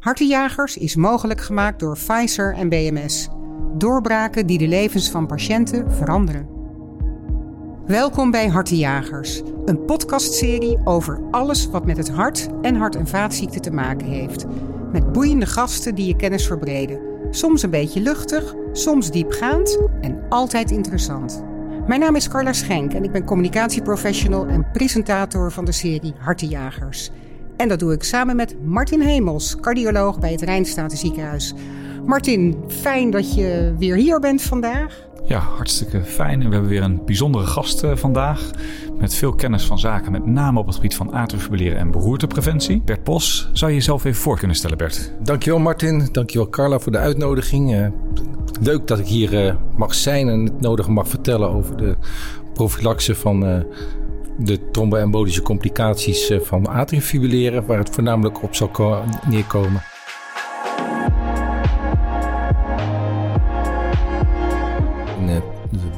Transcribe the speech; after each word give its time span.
Hartenjagers 0.00 0.76
is 0.76 0.96
mogelijk 0.96 1.40
gemaakt 1.40 1.80
door 1.80 1.98
Pfizer 1.98 2.54
en 2.54 2.68
BMS. 2.68 3.28
Doorbraken 3.74 4.46
die 4.46 4.58
de 4.58 4.68
levens 4.68 5.10
van 5.10 5.26
patiënten 5.26 5.92
veranderen. 5.92 6.48
Welkom 7.86 8.30
bij 8.30 8.48
Hartenjagers, 8.48 9.42
een 9.64 9.84
podcastserie 9.84 10.78
over 10.84 11.20
alles 11.30 11.66
wat 11.66 11.86
met 11.86 11.96
het 11.96 12.10
hart 12.10 12.48
en 12.62 12.76
hart- 12.76 12.96
en 12.96 13.06
vaatziekten 13.06 13.60
te 13.60 13.70
maken 13.70 14.06
heeft. 14.06 14.46
Met 14.92 15.12
boeiende 15.12 15.46
gasten 15.46 15.94
die 15.94 16.06
je 16.06 16.16
kennis 16.16 16.46
verbreden. 16.46 17.00
Soms 17.30 17.62
een 17.62 17.70
beetje 17.70 18.00
luchtig, 18.00 18.54
soms 18.72 19.10
diepgaand 19.10 19.78
en 20.00 20.22
altijd 20.28 20.70
interessant. 20.70 21.44
Mijn 21.86 22.00
naam 22.00 22.16
is 22.16 22.28
Carla 22.28 22.52
Schenk 22.52 22.92
en 22.92 23.04
ik 23.04 23.12
ben 23.12 23.24
communicatieprofessional 23.24 24.46
en 24.46 24.70
presentator 24.72 25.52
van 25.52 25.64
de 25.64 25.72
serie 25.72 26.14
Hartenjagers. 26.18 27.10
En 27.60 27.68
dat 27.68 27.78
doe 27.78 27.92
ik 27.92 28.02
samen 28.02 28.36
met 28.36 28.56
Martin 28.64 29.00
Hemels, 29.00 29.56
cardioloog 29.60 30.18
bij 30.18 30.32
het 30.32 30.40
Rijnstatenziekenhuis. 30.40 31.54
Martin, 32.06 32.56
fijn 32.68 33.10
dat 33.10 33.34
je 33.34 33.74
weer 33.78 33.96
hier 33.96 34.20
bent 34.20 34.42
vandaag. 34.42 35.08
Ja, 35.24 35.38
hartstikke 35.38 36.04
fijn. 36.04 36.42
En 36.42 36.46
we 36.48 36.52
hebben 36.52 36.70
weer 36.70 36.82
een 36.82 37.04
bijzondere 37.04 37.46
gast 37.46 37.84
uh, 37.84 37.96
vandaag. 37.96 38.50
Met 38.98 39.14
veel 39.14 39.34
kennis 39.34 39.64
van 39.64 39.78
zaken, 39.78 40.12
met 40.12 40.26
name 40.26 40.58
op 40.58 40.66
het 40.66 40.74
gebied 40.74 40.94
van 40.94 41.12
atriumfibrilleren 41.12 41.78
en 41.78 41.90
beroertepreventie. 41.90 42.82
Bert 42.84 43.02
Pos, 43.02 43.50
zou 43.52 43.70
je 43.70 43.76
jezelf 43.76 44.04
even 44.04 44.20
voor 44.20 44.38
kunnen 44.38 44.56
stellen, 44.56 44.78
Bert? 44.78 45.12
Dankjewel 45.22 45.58
Martin, 45.58 46.08
dankjewel 46.12 46.48
Carla 46.48 46.78
voor 46.78 46.92
de 46.92 46.98
uitnodiging. 46.98 47.74
Uh, 47.74 47.86
leuk 48.60 48.86
dat 48.86 48.98
ik 48.98 49.06
hier 49.06 49.46
uh, 49.46 49.54
mag 49.76 49.94
zijn 49.94 50.28
en 50.28 50.44
het 50.44 50.60
nodige 50.60 50.90
mag 50.90 51.08
vertellen 51.08 51.50
over 51.50 51.76
de 51.76 51.96
profilaxe 52.52 53.14
van 53.14 53.64
de 54.42 54.70
tromboembolische 54.70 55.42
complicaties 55.42 56.32
van 56.42 56.66
atriumfibrilleren, 56.66 57.66
waar 57.66 57.78
het 57.78 57.90
voornamelijk 57.90 58.42
op 58.42 58.54
zal 58.54 58.70
neerkomen. 59.28 59.82
In 65.18 65.42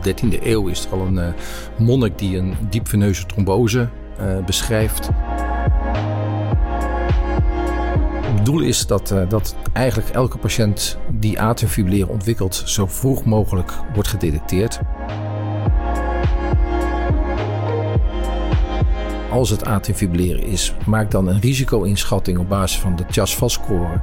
de 0.03 0.15
13e 0.15 0.43
eeuw 0.43 0.67
is 0.69 0.85
er 0.85 0.93
al 0.93 1.01
een 1.01 1.15
uh, 1.15 1.29
monnik 1.79 2.19
die 2.19 2.37
een 2.37 2.55
diepveneuze 2.71 3.27
trombose 3.27 3.89
beschrijft. 4.47 5.09
Het 8.43 8.45
doel 8.45 8.61
is 8.61 8.87
dat, 8.87 9.15
dat 9.29 9.57
eigenlijk 9.73 10.09
elke 10.09 10.39
patiënt 10.39 10.99
die 11.11 11.41
atriumfibrilleren 11.41 12.13
ontwikkelt 12.13 12.63
zo 12.65 12.87
vroeg 12.87 13.25
mogelijk 13.25 13.73
wordt 13.95 14.09
gedetecteerd. 14.09 14.81
Als 19.33 19.51
het 19.51 19.65
atriumfibrilleren 19.65 20.45
is, 20.45 20.75
maak 20.87 21.11
dan 21.11 21.27
een 21.29 21.41
risico-inschatting 21.41 22.39
op 22.39 22.49
basis 22.49 22.81
van 22.81 22.97
de 22.97 23.05
CHAS-VAS-score. 23.11 24.01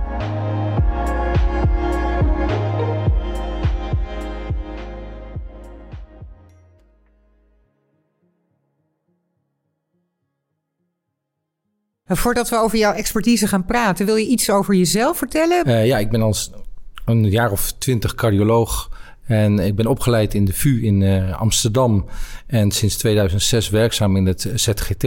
Voordat 12.06 12.50
we 12.50 12.56
over 12.56 12.78
jouw 12.78 12.94
expertise 12.94 13.48
gaan 13.48 13.66
praten, 13.66 14.06
wil 14.06 14.16
je 14.16 14.28
iets 14.28 14.50
over 14.50 14.74
jezelf 14.74 15.18
vertellen? 15.18 15.68
Uh, 15.68 15.86
ja, 15.86 15.98
ik 15.98 16.10
ben 16.10 16.22
al 16.22 16.36
een 17.06 17.30
jaar 17.30 17.52
of 17.52 17.72
twintig 17.72 18.16
cardioloog. 18.16 18.90
En 19.30 19.60
ik 19.60 19.76
ben 19.76 19.86
opgeleid 19.86 20.34
in 20.34 20.46
de 20.46 20.54
VU 20.54 20.86
in 20.86 21.02
uh, 21.02 21.40
Amsterdam. 21.40 22.06
En 22.48 22.72
sinds 22.72 22.98
2006 22.98 23.70
werkzaam 23.70 24.16
in 24.16 24.26
het 24.26 24.52
ZGT. 24.56 25.04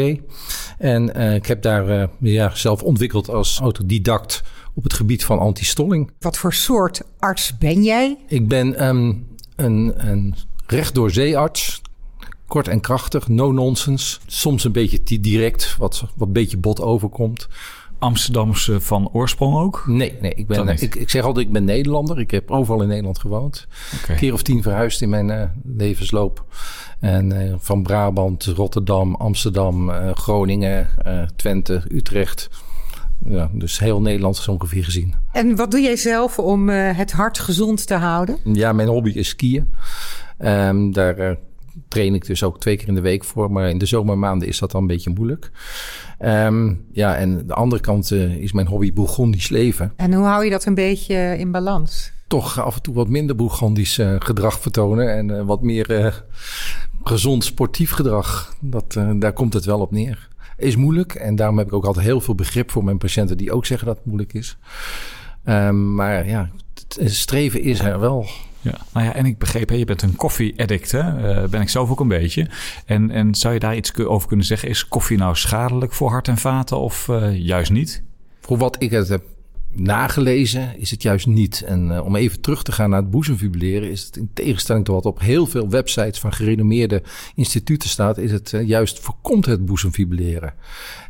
En 0.78 1.12
uh, 1.16 1.34
ik 1.34 1.46
heb 1.46 1.62
daar 1.62 1.88
uh, 1.88 2.04
ja, 2.20 2.54
zelf 2.54 2.82
ontwikkeld 2.82 3.28
als 3.28 3.58
autodidact 3.58 4.42
op 4.74 4.82
het 4.82 4.92
gebied 4.92 5.24
van 5.24 5.38
antistolling. 5.38 6.10
Wat 6.18 6.38
voor 6.38 6.54
soort 6.54 7.02
arts 7.18 7.58
ben 7.58 7.82
jij? 7.82 8.18
Ik 8.26 8.48
ben 8.48 8.86
um, 8.86 9.26
een, 9.56 9.92
een 9.96 10.34
rechtdoor 10.66 11.10
zeearts. 11.10 11.82
Kort 12.46 12.68
en 12.68 12.80
krachtig, 12.80 13.28
no 13.28 13.52
nonsense. 13.52 14.18
Soms 14.27 14.64
een 14.64 14.72
beetje 14.72 15.20
direct, 15.20 15.77
wat, 15.78 16.05
wat 16.16 16.27
een 16.27 16.32
beetje 16.32 16.56
bot 16.56 16.80
overkomt. 16.80 17.48
Amsterdamse 18.02 18.80
van 18.80 19.08
oorsprong 19.13 19.57
ook? 19.57 19.85
Nee, 19.86 20.18
nee 20.20 20.35
ik, 20.35 20.46
ben, 20.46 20.68
ik, 20.68 20.95
ik 20.95 21.11
zeg 21.11 21.24
altijd, 21.24 21.46
ik 21.46 21.52
ben 21.52 21.64
Nederlander. 21.64 22.18
Ik 22.18 22.30
heb 22.30 22.51
overal 22.51 22.83
in 22.83 22.89
Nederland 22.89 23.18
gewoond. 23.18 23.67
Okay. 24.02 24.14
Een 24.14 24.20
keer 24.20 24.33
of 24.33 24.42
tien 24.42 24.63
verhuisd 24.63 25.02
in 25.02 25.08
mijn 25.08 25.29
uh, 25.29 25.42
levensloop. 25.77 26.45
En 27.01 27.30
uh, 27.30 27.55
van 27.58 27.83
Brabant, 27.83 28.45
Rotterdam, 28.45 29.14
Amsterdam, 29.14 29.91
uh, 29.91 30.11
Groningen, 30.14 30.89
Twente, 31.36 31.83
Utrecht. 31.89 32.51
Ja, 33.24 33.51
dus 33.52 33.79
heel 33.79 34.01
Nederland 34.01 34.36
is 34.36 34.48
ongeveer 34.48 34.85
gezien. 34.85 35.14
En 35.33 35.57
wat 35.57 35.70
doe 35.70 35.80
jij 35.80 35.96
zelf 35.96 36.39
om 36.39 36.68
het 36.68 37.12
hart 37.12 37.39
gezond 37.39 37.86
te 37.86 37.95
houden? 37.95 38.39
Ja, 38.45 38.73
mijn 38.73 38.89
hobby 38.89 39.11
is 39.11 39.29
skiën. 39.29 39.74
Um, 40.39 40.92
daar 40.92 41.36
train 41.88 42.14
ik 42.14 42.27
dus 42.27 42.42
ook 42.42 42.60
twee 42.60 42.77
keer 42.77 42.88
in 42.88 42.94
de 42.94 43.00
week 43.00 43.24
voor. 43.24 43.52
Maar 43.52 43.68
in 43.68 43.78
de 43.78 43.86
zomermaanden 43.86 44.48
is 44.48 44.58
dat 44.58 44.70
dan 44.70 44.80
een 44.80 44.86
beetje 44.86 45.10
moeilijk. 45.10 45.50
Um, 46.20 46.84
ja, 46.92 47.16
en 47.16 47.46
de 47.46 47.55
andere 47.55 47.80
kant 47.80 48.10
uh, 48.10 48.36
is 48.36 48.52
mijn 48.52 48.66
hobby 48.66 48.92
Bourgondisch 48.92 49.48
leven. 49.48 49.92
En 49.96 50.12
hoe 50.14 50.24
hou 50.24 50.44
je 50.44 50.50
dat 50.50 50.64
een 50.64 50.74
beetje 50.74 51.36
in 51.38 51.50
balans? 51.50 52.12
Toch 52.27 52.61
af 52.61 52.77
en 52.77 52.82
toe 52.82 52.94
wat 52.94 53.08
minder 53.08 53.36
Bourgondisch 53.36 53.98
uh, 53.98 54.14
gedrag 54.18 54.61
vertonen. 54.61 55.16
En 55.16 55.28
uh, 55.28 55.42
wat 55.42 55.62
meer 55.62 56.24
gezond 57.05 57.44
sportief 57.44 57.90
gedrag. 57.90 58.55
Dat, 58.61 58.92
daar 59.16 59.32
komt 59.32 59.52
het 59.52 59.64
wel 59.64 59.80
op 59.80 59.90
neer. 59.90 60.28
Is 60.56 60.77
moeilijk. 60.77 61.14
En 61.14 61.36
daarom 61.36 61.58
heb 61.58 61.66
ik 61.66 61.72
ook 61.72 61.84
altijd 61.84 62.06
heel 62.06 62.20
veel 62.20 62.34
begrip 62.34 62.70
voor 62.70 62.84
mijn 62.84 62.98
patiënten 62.98 63.36
die 63.36 63.52
ook 63.52 63.66
zeggen 63.66 63.86
dat 63.86 63.96
het 63.96 64.06
moeilijk 64.06 64.32
is. 64.32 64.56
Um, 65.44 65.94
maar 65.94 66.28
ja, 66.28 66.50
streven 67.05 67.62
is 67.62 67.80
er 67.80 68.00
wel. 68.00 68.27
Ja, 68.62 68.78
nou 68.92 69.06
ja, 69.06 69.14
en 69.14 69.27
ik 69.27 69.39
begreep, 69.39 69.68
hè, 69.68 69.74
je 69.74 69.84
bent 69.84 70.02
een 70.02 70.17
koffie-addict, 70.17 70.90
hè? 70.90 71.00
Uh, 71.42 71.48
ben 71.48 71.61
ik 71.61 71.68
zelf 71.68 71.90
ook 71.90 72.00
een 72.00 72.08
beetje. 72.08 72.48
En, 72.86 73.11
en 73.11 73.34
zou 73.34 73.55
je 73.55 73.61
daar 73.61 73.77
iets 73.77 73.95
over 73.95 74.28
kunnen 74.28 74.46
zeggen? 74.46 74.68
Is 74.68 74.89
koffie 74.89 75.18
nou 75.18 75.36
schadelijk 75.36 75.92
voor 75.92 76.11
hart 76.11 76.28
en 76.28 76.39
vaten 76.39 76.78
of 76.78 77.08
uh, 77.08 77.36
juist 77.36 77.70
niet? 77.70 78.02
Voor 78.40 78.58
wat 78.58 78.83
ik 78.83 78.90
het 78.90 79.08
heb 79.08 79.23
nagelezen, 79.73 80.78
is 80.78 80.90
het 80.90 81.02
juist 81.02 81.27
niet. 81.27 81.62
En 81.62 81.89
uh, 81.90 82.05
om 82.05 82.17
even 82.17 82.40
terug 82.40 82.62
te 82.62 82.73
gaan 82.73 82.90
naar 82.90 83.00
het 83.00 83.11
boezemfibrilleren, 83.11 83.90
is 83.90 84.05
het 84.05 84.17
in 84.17 84.30
tegenstelling 84.33 84.84
tot 84.84 84.94
wat 84.94 85.06
op 85.06 85.20
heel 85.20 85.46
veel 85.46 85.68
websites 85.68 86.18
van 86.18 86.33
gerenommeerde 86.33 87.02
instituten 87.34 87.89
staat, 87.89 88.18
is 88.18 88.33
het 88.33 88.55
juist 88.64 89.00
voorkomt 89.00 89.46
het 89.46 89.64
boezemfibrilleren. 89.64 90.55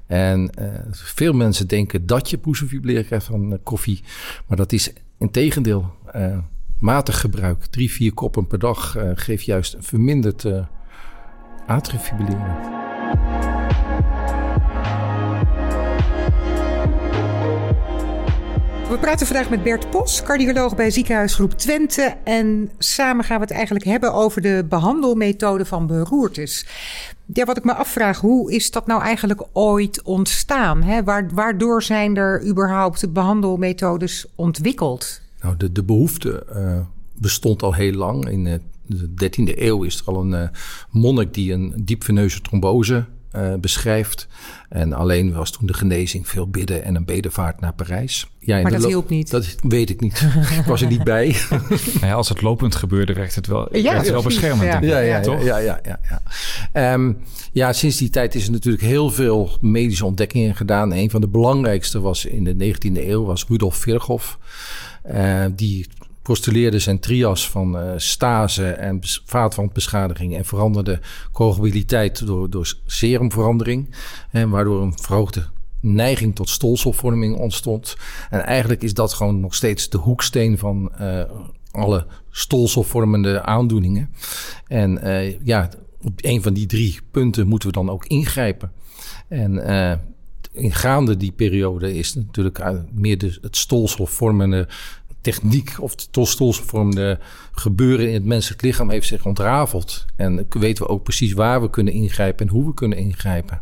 En 0.06 0.50
veel 0.90 1.32
mensen 1.32 1.68
denken 1.68 2.06
dat 2.06 2.30
je 2.30 2.38
boezemfibrilleren 2.38 3.06
krijgt 3.06 3.26
van 3.26 3.58
koffie, 3.62 4.02
maar 4.46 4.56
dat 4.56 4.72
is 4.72 4.92
in 5.18 5.30
tegendeel 5.30 5.94
matig 6.82 7.20
gebruik, 7.20 7.64
drie, 7.64 7.90
vier 7.90 8.14
koppen 8.14 8.46
per 8.46 8.58
dag, 8.58 8.96
uh, 8.96 9.10
geeft 9.14 9.44
juist 9.44 9.74
een 9.74 9.82
verminderd 9.82 10.44
uh. 10.44 10.64
We 18.88 18.98
praten 19.00 19.26
vandaag 19.26 19.50
met 19.50 19.62
Bert 19.62 19.90
Pos, 19.90 20.22
cardioloog 20.22 20.76
bij 20.76 20.90
ziekenhuisgroep 20.90 21.52
Twente. 21.52 22.16
En 22.24 22.70
samen 22.78 23.24
gaan 23.24 23.36
we 23.36 23.44
het 23.44 23.52
eigenlijk 23.52 23.84
hebben 23.84 24.12
over 24.12 24.42
de 24.42 24.66
behandelmethode 24.68 25.64
van 25.64 25.86
beroertes. 25.86 26.66
Ja, 27.26 27.44
wat 27.44 27.56
ik 27.56 27.64
me 27.64 27.74
afvraag, 27.74 28.20
hoe 28.20 28.52
is 28.52 28.70
dat 28.70 28.86
nou 28.86 29.02
eigenlijk 29.02 29.42
ooit 29.52 30.02
ontstaan? 30.02 31.04
Waardoor 31.34 31.82
zijn 31.82 32.16
er 32.16 32.46
überhaupt 32.46 33.12
behandelmethodes 33.12 34.26
ontwikkeld? 34.34 35.20
Nou, 35.42 35.56
de, 35.56 35.72
de 35.72 35.82
behoefte 35.82 36.46
uh, 36.56 36.80
bestond 37.14 37.62
al 37.62 37.74
heel 37.74 37.92
lang. 37.92 38.28
In 38.28 38.46
uh, 38.46 38.54
de 38.86 39.08
13e 39.08 39.58
eeuw 39.58 39.82
is 39.82 39.98
er 39.98 40.04
al 40.04 40.20
een 40.20 40.32
uh, 40.32 40.48
monnik 40.90 41.34
die 41.34 41.52
een 41.52 41.72
diepveneuze 41.84 42.40
trombose 42.40 43.04
beschrijft. 43.60 44.28
En 44.68 44.92
alleen 44.92 45.32
was 45.32 45.50
toen 45.50 45.66
de 45.66 45.74
genezing 45.74 46.28
veel 46.28 46.48
bidden 46.48 46.84
en 46.84 46.94
een 46.94 47.04
bedevaart 47.04 47.60
naar 47.60 47.72
Parijs. 47.72 48.30
Ja, 48.38 48.60
maar 48.60 48.70
dat 48.70 48.84
hielp 48.84 49.08
niet? 49.08 49.30
Dat 49.30 49.56
weet 49.62 49.90
ik 49.90 50.00
niet. 50.00 50.20
ik 50.58 50.64
was 50.66 50.80
er 50.82 50.88
niet 50.88 51.04
bij. 51.04 51.36
nou 52.00 52.06
ja, 52.06 52.12
als 52.12 52.28
het 52.28 52.42
lopend 52.42 52.74
gebeurde, 52.74 53.12
werkt 53.12 53.34
het 53.34 53.46
wel, 53.46 53.76
ja, 53.76 53.96
het 53.96 54.10
wel 54.10 54.22
beschermend. 54.22 54.72
Ja, 54.72 54.80
ja, 54.80 54.98
ja, 54.98 55.20
toch? 55.20 55.44
Ja, 55.44 55.56
ja, 55.56 55.80
ja, 55.84 56.00
ja. 56.72 56.92
Um, 56.92 57.18
ja, 57.52 57.72
sinds 57.72 57.96
die 57.96 58.10
tijd 58.10 58.34
is 58.34 58.46
er 58.46 58.52
natuurlijk 58.52 58.82
heel 58.82 59.10
veel 59.10 59.58
medische 59.60 60.04
ontdekkingen 60.04 60.56
gedaan. 60.56 60.92
Een 60.92 61.10
van 61.10 61.20
de 61.20 61.28
belangrijkste 61.28 62.00
was 62.00 62.24
in 62.24 62.44
de 62.44 62.74
19e 62.74 63.08
eeuw 63.08 63.24
was 63.24 63.44
Rudolf 63.48 63.76
Virchow. 63.76 64.20
Uh, 65.10 65.44
die 65.54 65.86
postuleerde 66.22 66.78
zijn 66.78 67.00
trias 67.00 67.50
van 67.50 67.76
uh, 67.76 67.92
stase 67.96 68.70
en 68.70 69.00
vaatwandbeschadiging 69.24 70.36
en 70.36 70.44
veranderde 70.44 71.00
coagulabiliteit 71.32 72.26
door, 72.26 72.50
door 72.50 72.74
serumverandering. 72.86 73.94
En 74.30 74.50
waardoor 74.50 74.82
een 74.82 74.98
verhoogde 74.98 75.44
neiging 75.80 76.34
tot 76.34 76.48
stolselvorming 76.48 77.36
ontstond. 77.36 77.96
En 78.30 78.44
eigenlijk 78.44 78.82
is 78.82 78.94
dat 78.94 79.12
gewoon 79.12 79.40
nog 79.40 79.54
steeds 79.54 79.88
de 79.88 79.98
hoeksteen 79.98 80.58
van 80.58 80.92
uh, 81.00 81.22
alle 81.70 82.06
stolselvormende 82.30 83.42
aandoeningen. 83.42 84.10
En 84.66 85.00
ja, 85.44 85.68
op 86.02 86.12
een 86.16 86.42
van 86.42 86.52
die 86.52 86.66
drie 86.66 87.00
punten 87.10 87.46
moeten 87.48 87.68
we 87.68 87.74
dan 87.74 87.90
ook 87.90 88.06
ingrijpen. 88.06 88.72
En 89.28 89.52
in 90.52 90.72
gaande 90.72 91.16
die 91.16 91.32
periode 91.32 91.94
is 91.94 92.14
natuurlijk 92.14 92.62
meer 92.92 93.18
de, 93.18 93.38
het 93.40 93.56
stolselvormende 93.56 94.68
techniek 95.22 95.74
of 95.78 95.90
het 95.90 96.08
stolselvormende 96.28 97.18
gebeuren 97.52 98.08
in 98.08 98.14
het 98.14 98.24
menselijk 98.24 98.62
lichaam 98.62 98.90
heeft 98.90 99.06
zich 99.06 99.26
ontrafeld. 99.26 100.04
En 100.16 100.46
weten 100.48 100.84
we 100.84 100.90
ook 100.90 101.02
precies 101.02 101.32
waar 101.32 101.60
we 101.60 101.70
kunnen 101.70 101.92
ingrijpen 101.92 102.46
en 102.46 102.52
hoe 102.52 102.66
we 102.66 102.74
kunnen 102.74 102.98
ingrijpen. 102.98 103.60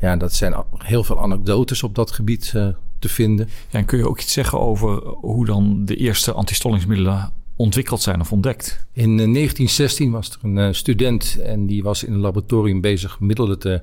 Ja, 0.00 0.16
dat 0.16 0.34
zijn 0.34 0.54
heel 0.76 1.04
veel 1.04 1.20
anekdotes 1.20 1.82
op 1.82 1.94
dat 1.94 2.10
gebied 2.10 2.52
uh, 2.56 2.68
te 2.98 3.08
vinden. 3.08 3.48
Ja, 3.70 3.78
en 3.78 3.84
kun 3.84 3.98
je 3.98 4.08
ook 4.08 4.20
iets 4.20 4.32
zeggen 4.32 4.60
over 4.60 5.02
hoe 5.06 5.46
dan 5.46 5.84
de 5.84 5.96
eerste 5.96 6.32
antistollingsmiddelen 6.32 7.32
ontwikkeld 7.56 8.02
zijn 8.02 8.20
of 8.20 8.32
ontdekt? 8.32 8.86
In 8.92 9.16
1916 9.16 10.06
eh, 10.06 10.12
was 10.12 10.30
er 10.30 10.56
een 10.56 10.74
student 10.74 11.38
en 11.42 11.66
die 11.66 11.82
was 11.82 12.04
in 12.04 12.12
een 12.12 12.20
laboratorium 12.20 12.80
bezig 12.80 13.20
middelen 13.20 13.58
te 13.58 13.80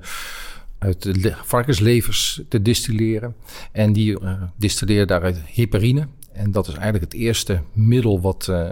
uit 0.78 1.22
de 1.22 1.34
varkenslevers 1.44 2.42
te 2.48 2.62
distilleren. 2.62 3.34
En 3.72 3.92
die 3.92 4.20
uh, 4.20 5.06
daaruit 5.06 5.40
heparine. 5.46 6.08
En 6.32 6.52
dat 6.52 6.68
is 6.68 6.74
eigenlijk 6.74 7.12
het 7.12 7.20
eerste 7.20 7.62
middel 7.72 8.20
wat 8.20 8.46
uh, 8.50 8.68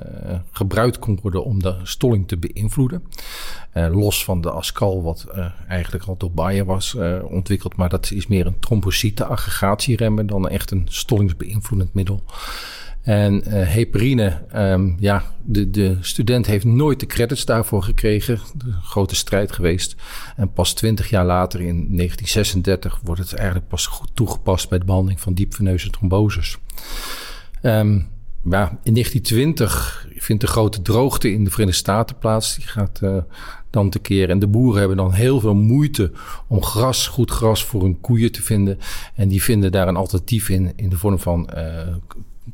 gebruikt 0.51 0.99
kon 0.99 1.19
worden 1.23 1.45
om 1.45 1.63
de 1.63 1.77
stolling 1.83 2.29
te 2.29 2.37
beïnvloeden. 2.37 3.03
Uh, 3.75 3.89
los 3.91 4.25
van 4.25 4.41
de 4.41 4.51
ascal, 4.51 5.03
wat 5.03 5.27
eigenlijk 5.69 6.05
al 6.05 6.17
door 6.17 6.31
Bayer 6.31 6.65
was 6.65 6.97
ontwikkeld. 7.23 7.77
Maar 7.77 7.89
dat 7.89 8.11
is 8.11 8.27
meer 8.27 8.47
een 8.47 8.59
trombocyte-aggregatieremmer 8.59 10.27
dan 10.27 10.49
echt 10.49 10.71
een 10.71 10.87
stollingsbeïnvloedend 10.91 11.95
middel. 11.95 12.23
En 13.07 13.35
uh, 13.35 13.53
heparine, 13.53 14.43
um, 14.55 14.97
ja, 14.99 15.23
de, 15.45 15.71
de 15.71 15.97
student 16.01 16.47
heeft 16.47 16.65
nooit 16.65 17.01
de 17.01 17.07
credits 17.07 17.45
daarvoor 17.45 17.83
gekregen. 17.83 18.41
Een 18.59 18.73
grote 18.83 19.15
strijd 19.15 19.53
geweest. 19.53 19.97
En 20.37 20.53
pas 20.53 20.75
twintig 20.75 21.11
jaar 21.11 21.25
later, 21.25 21.61
in 21.61 21.67
1936, 21.67 23.01
wordt 23.05 23.21
het 23.21 23.35
eigenlijk 23.35 23.69
pas 23.69 23.87
goed 23.87 24.11
toegepast 24.15 24.69
bij 24.69 24.79
de 24.79 24.85
behandeling 24.85 25.21
van 25.21 25.35
diepveneuze 25.35 25.91
tromboses. 25.91 26.59
Um, 27.63 28.09
ja, 28.51 28.79
in 28.83 28.93
1920 28.93 30.09
vindt 30.17 30.43
de 30.43 30.49
grote 30.49 30.83
droogte 30.83 31.33
in 31.33 31.45
de 31.45 31.51
Verenigde 31.51 31.81
Staten 31.81 32.19
plaats. 32.19 32.57
Die 32.57 32.67
gaat 32.67 33.01
uh, 33.03 33.17
dan 33.71 33.91
tekeer. 33.91 34.31
En 34.31 34.39
de 34.39 34.47
boeren 34.47 34.79
hebben 34.79 34.97
dan 34.97 35.13
heel 35.13 35.41
veel 35.41 35.55
moeite 35.55 36.13
om 36.47 36.63
gras, 36.63 37.09
goed 37.09 37.31
gras 37.31 37.65
voor 37.65 37.83
hun 37.83 38.01
koeien 38.01 38.33
te 38.33 38.43
vinden. 38.43 38.79
En 39.15 39.29
die 39.29 39.43
vinden 39.43 39.73
daar 39.73 39.89
een 39.89 39.97
alternatief 39.97 40.49
in, 40.49 40.73
in 40.77 40.89
de 40.89 40.99
vorm 40.99 41.19
van 41.19 41.51
uh, 41.57 41.63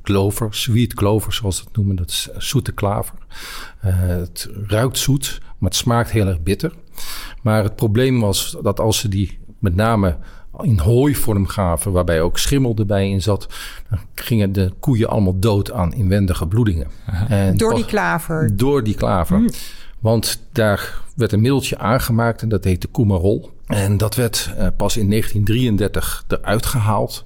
clover, 0.03 0.55
sweet 0.55 0.95
clover 0.95 1.33
zoals 1.33 1.57
ze 1.57 1.63
het 1.65 1.77
noemen. 1.77 1.97
Dat 1.97 2.09
is 2.09 2.29
zoete 2.37 2.73
klaver. 2.73 3.15
Uh, 3.85 3.99
het 4.07 4.49
ruikt 4.67 4.99
zoet, 4.99 5.41
maar 5.59 5.71
het 5.71 5.79
smaakt 5.79 6.11
heel 6.11 6.27
erg 6.27 6.43
bitter. 6.43 6.73
Maar 7.43 7.63
het 7.63 7.77
probleem 7.77 8.21
was 8.21 8.57
dat 8.63 8.81
als 8.81 8.99
ze 8.99 9.09
die 9.09 9.39
met 9.59 9.75
name 9.75 10.17
in 10.61 10.79
hooivorm 10.79 11.47
gaven, 11.47 11.93
waarbij 11.93 12.21
ook 12.21 12.39
schimmel 12.39 12.75
erbij 12.77 13.11
in 13.11 13.23
zat, 13.23 13.49
dan 13.91 13.99
gingen 14.15 14.53
de 14.53 14.73
koeien 14.81 15.09
allemaal 15.09 15.39
dood 15.39 15.73
aan 15.73 15.95
inwendige 15.95 16.47
bloedingen. 16.47 16.87
En 17.29 17.57
door 17.57 17.75
die 17.75 17.85
klaver? 17.85 18.57
Door 18.57 18.85
die 18.85 18.95
klaver. 18.95 19.37
Hmm. 19.37 19.51
Want 20.01 20.43
daar 20.53 21.03
werd 21.17 21.33
een 21.33 21.41
middeltje 21.41 21.79
aangemaakt 21.79 22.43
en 22.43 22.49
dat 22.49 22.65
heette 22.65 22.91
Coumarol. 22.91 23.51
En 23.67 23.97
dat 23.97 24.15
werd 24.15 24.51
uh, 24.59 24.67
pas 24.77 24.97
in 24.97 25.11
1933 25.11 26.25
eruit 26.29 26.67
gehaald. 26.67 27.25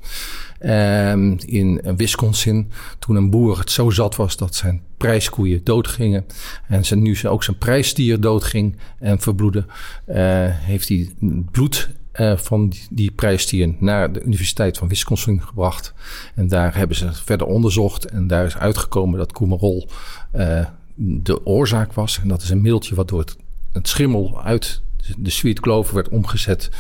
Um, 0.64 1.37
in 1.47 1.81
Wisconsin, 1.97 2.70
toen 2.99 3.17
een 3.17 3.31
boer 3.31 3.58
het 3.58 3.70
zo 3.70 3.91
zat 3.91 4.17
was 4.17 4.37
dat 4.37 4.55
zijn 4.55 4.82
prijskoeien 4.97 5.64
doodgingen. 5.64 6.25
En 6.69 6.85
zijn, 6.85 7.03
nu 7.03 7.17
ook 7.29 7.44
zijn 7.44 7.58
prijsstier 7.58 8.20
doodging 8.20 8.76
en 8.99 9.20
verbloedde, 9.20 9.64
uh, 10.08 10.14
heeft 10.50 10.88
hij 10.88 11.11
bloed 11.50 11.91
uh, 12.20 12.37
van 12.37 12.69
die, 12.69 12.87
die 12.91 13.11
prijsstier 13.11 13.75
naar 13.79 14.12
de 14.12 14.23
Universiteit 14.23 14.79
van 14.79 14.88
Wisconsin 14.88 15.43
gebracht. 15.43 15.94
En 16.35 16.49
daar 16.49 16.76
hebben 16.76 16.97
ze 16.97 17.12
verder 17.12 17.47
onderzocht. 17.47 18.05
En 18.05 18.26
daar 18.26 18.44
is 18.44 18.56
uitgekomen 18.56 19.19
dat 19.19 19.32
Coumarol 19.32 19.88
uh, 20.37 20.67
de 20.94 21.47
oorzaak 21.47 21.93
was. 21.93 22.20
En 22.23 22.29
dat 22.29 22.43
is 22.43 22.50
een 22.50 22.62
middeltje 22.62 22.94
wat 22.94 23.08
door 23.08 23.19
het, 23.19 23.37
het 23.73 23.88
schimmel 23.88 24.43
uit 24.43 24.82
de 25.17 25.31
sweet 25.31 25.61
clover 25.61 25.94
werd 25.94 26.08
omgezet. 26.08 26.70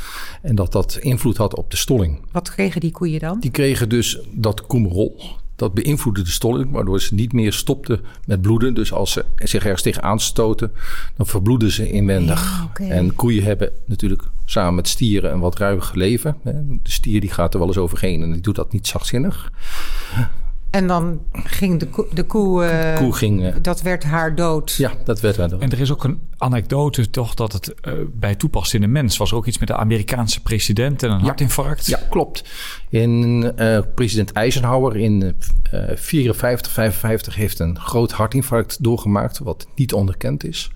En 0.42 0.54
dat 0.54 0.72
dat 0.72 0.96
invloed 0.96 1.36
had 1.36 1.56
op 1.56 1.70
de 1.70 1.76
stolling. 1.76 2.20
Wat 2.32 2.50
kregen 2.50 2.80
die 2.80 2.90
koeien 2.90 3.20
dan? 3.20 3.40
Die 3.40 3.50
kregen 3.50 3.88
dus 3.88 4.18
dat 4.30 4.66
coumarol. 4.66 5.20
Dat 5.56 5.74
beïnvloedde 5.74 6.22
de 6.22 6.30
stolling, 6.30 6.70
waardoor 6.70 7.00
ze 7.00 7.14
niet 7.14 7.32
meer 7.32 7.52
stopten 7.52 8.00
met 8.26 8.40
bloeden. 8.40 8.74
Dus 8.74 8.92
als 8.92 9.12
ze 9.12 9.24
zich 9.36 9.64
ergens 9.64 9.82
tegen 9.82 10.02
aanstoten, 10.02 10.72
dan 11.16 11.26
verbloeden 11.26 11.70
ze 11.70 11.90
inwendig. 11.90 12.42
Ja, 12.42 12.64
okay. 12.64 12.90
En 12.90 13.14
koeien 13.14 13.44
hebben 13.44 13.70
natuurlijk 13.84 14.22
samen 14.44 14.74
met 14.74 14.88
stieren 14.88 15.32
een 15.32 15.40
wat 15.40 15.58
ruiger 15.58 15.98
leven. 15.98 16.36
De 16.42 16.78
stier 16.82 17.20
die 17.20 17.30
gaat 17.30 17.52
er 17.52 17.58
wel 17.58 17.68
eens 17.68 17.78
overheen 17.78 18.22
en 18.22 18.32
die 18.32 18.40
doet 18.40 18.54
dat 18.54 18.72
niet 18.72 18.86
zachtzinnig. 18.86 19.52
En 20.76 20.86
dan 20.86 21.20
ging 21.32 21.80
de, 21.80 21.86
koe, 21.86 22.06
de 22.12 22.22
koe, 22.22 22.64
uh, 22.64 22.96
koe 22.96 23.12
ging, 23.12 23.42
uh, 23.42 23.54
dat 23.62 23.82
werd 23.82 24.04
haar 24.04 24.34
dood. 24.34 24.72
Ja, 24.72 24.92
dat 25.04 25.20
werd 25.20 25.36
haar 25.36 25.48
dood. 25.48 25.60
En 25.60 25.70
er 25.70 25.80
is 25.80 25.92
ook 25.92 26.04
een 26.04 26.20
anekdote 26.36 27.10
toch 27.10 27.34
dat 27.34 27.52
het 27.52 27.74
uh, 27.82 27.92
bij 28.12 28.34
toepast 28.34 28.74
in 28.74 28.80
de 28.80 28.86
mens. 28.86 29.16
Was 29.16 29.30
er 29.30 29.36
ook 29.36 29.46
iets 29.46 29.58
met 29.58 29.68
de 29.68 29.76
Amerikaanse 29.76 30.42
president 30.42 31.02
en 31.02 31.10
een 31.10 31.18
ja, 31.18 31.24
hartinfarct? 31.24 31.86
Ja, 31.86 32.00
klopt. 32.10 32.44
In 32.88 33.52
president 33.94 34.32
Eisenhower 34.32 34.96
in 34.96 35.34
54, 35.94 36.72
55 36.72 37.34
heeft 37.34 37.58
een 37.58 37.78
groot 37.78 38.12
hartinfarct 38.12 38.82
doorgemaakt, 38.82 39.38
wat 39.38 39.66
niet 39.74 39.92
onderkend 39.92 40.44
is. 40.44 40.70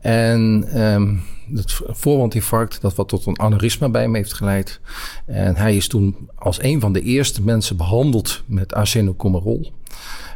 En 0.00 0.68
um, 0.82 1.22
het 1.54 1.80
voorwandinfarct, 1.86 2.80
dat 2.80 2.94
wat 2.94 3.08
tot 3.08 3.26
een 3.26 3.40
aneurysma 3.40 3.88
bij 3.88 4.02
hem 4.02 4.14
heeft 4.14 4.32
geleid. 4.32 4.80
En 5.26 5.56
hij 5.56 5.76
is 5.76 5.88
toen 5.88 6.16
als 6.34 6.62
een 6.62 6.80
van 6.80 6.92
de 6.92 7.02
eerste 7.02 7.42
mensen 7.42 7.76
behandeld 7.76 8.42
met. 8.46 8.72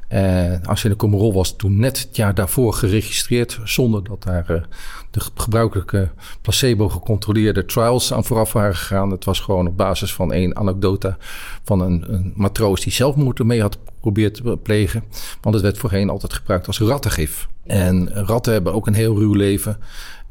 En 0.09 0.65
arsenocomerol 0.65 1.33
was 1.33 1.57
toen 1.57 1.79
net 1.79 1.99
het 1.99 2.17
jaar 2.17 2.35
daarvoor 2.35 2.73
geregistreerd, 2.73 3.61
zonder 3.65 4.05
dat 4.05 4.23
daar 4.23 4.51
uh, 4.51 4.63
de 5.11 5.21
gebruikelijke 5.35 6.11
placebo-gecontroleerde 6.41 7.65
trials 7.65 8.13
aan 8.13 8.25
vooraf 8.25 8.53
waren 8.53 8.77
gegaan. 8.77 9.11
Het 9.11 9.25
was 9.25 9.41
gewoon 9.41 9.67
op 9.67 9.77
basis 9.77 10.15
van 10.15 10.33
één 10.33 10.57
anekdote 10.57 11.17
van 11.65 11.81
een, 11.81 12.05
een 12.15 12.33
matroos 12.37 12.81
die 12.81 12.93
zelfmoord 12.93 13.39
ermee 13.39 13.61
had 13.61 13.79
geprobeerd 13.95 14.35
te 14.35 14.59
plegen. 14.63 15.05
Want 15.41 15.55
het 15.55 15.65
werd 15.65 15.79
voorheen 15.79 16.11
altijd 16.11 16.33
gebruikt 16.33 16.67
als 16.67 16.81
rattengif. 16.81 17.49
En 17.65 18.09
ratten 18.13 18.53
hebben 18.53 18.75
ook 18.75 18.87
een 18.87 18.95
heel 18.95 19.19
ruw 19.19 19.33
leven. 19.33 19.79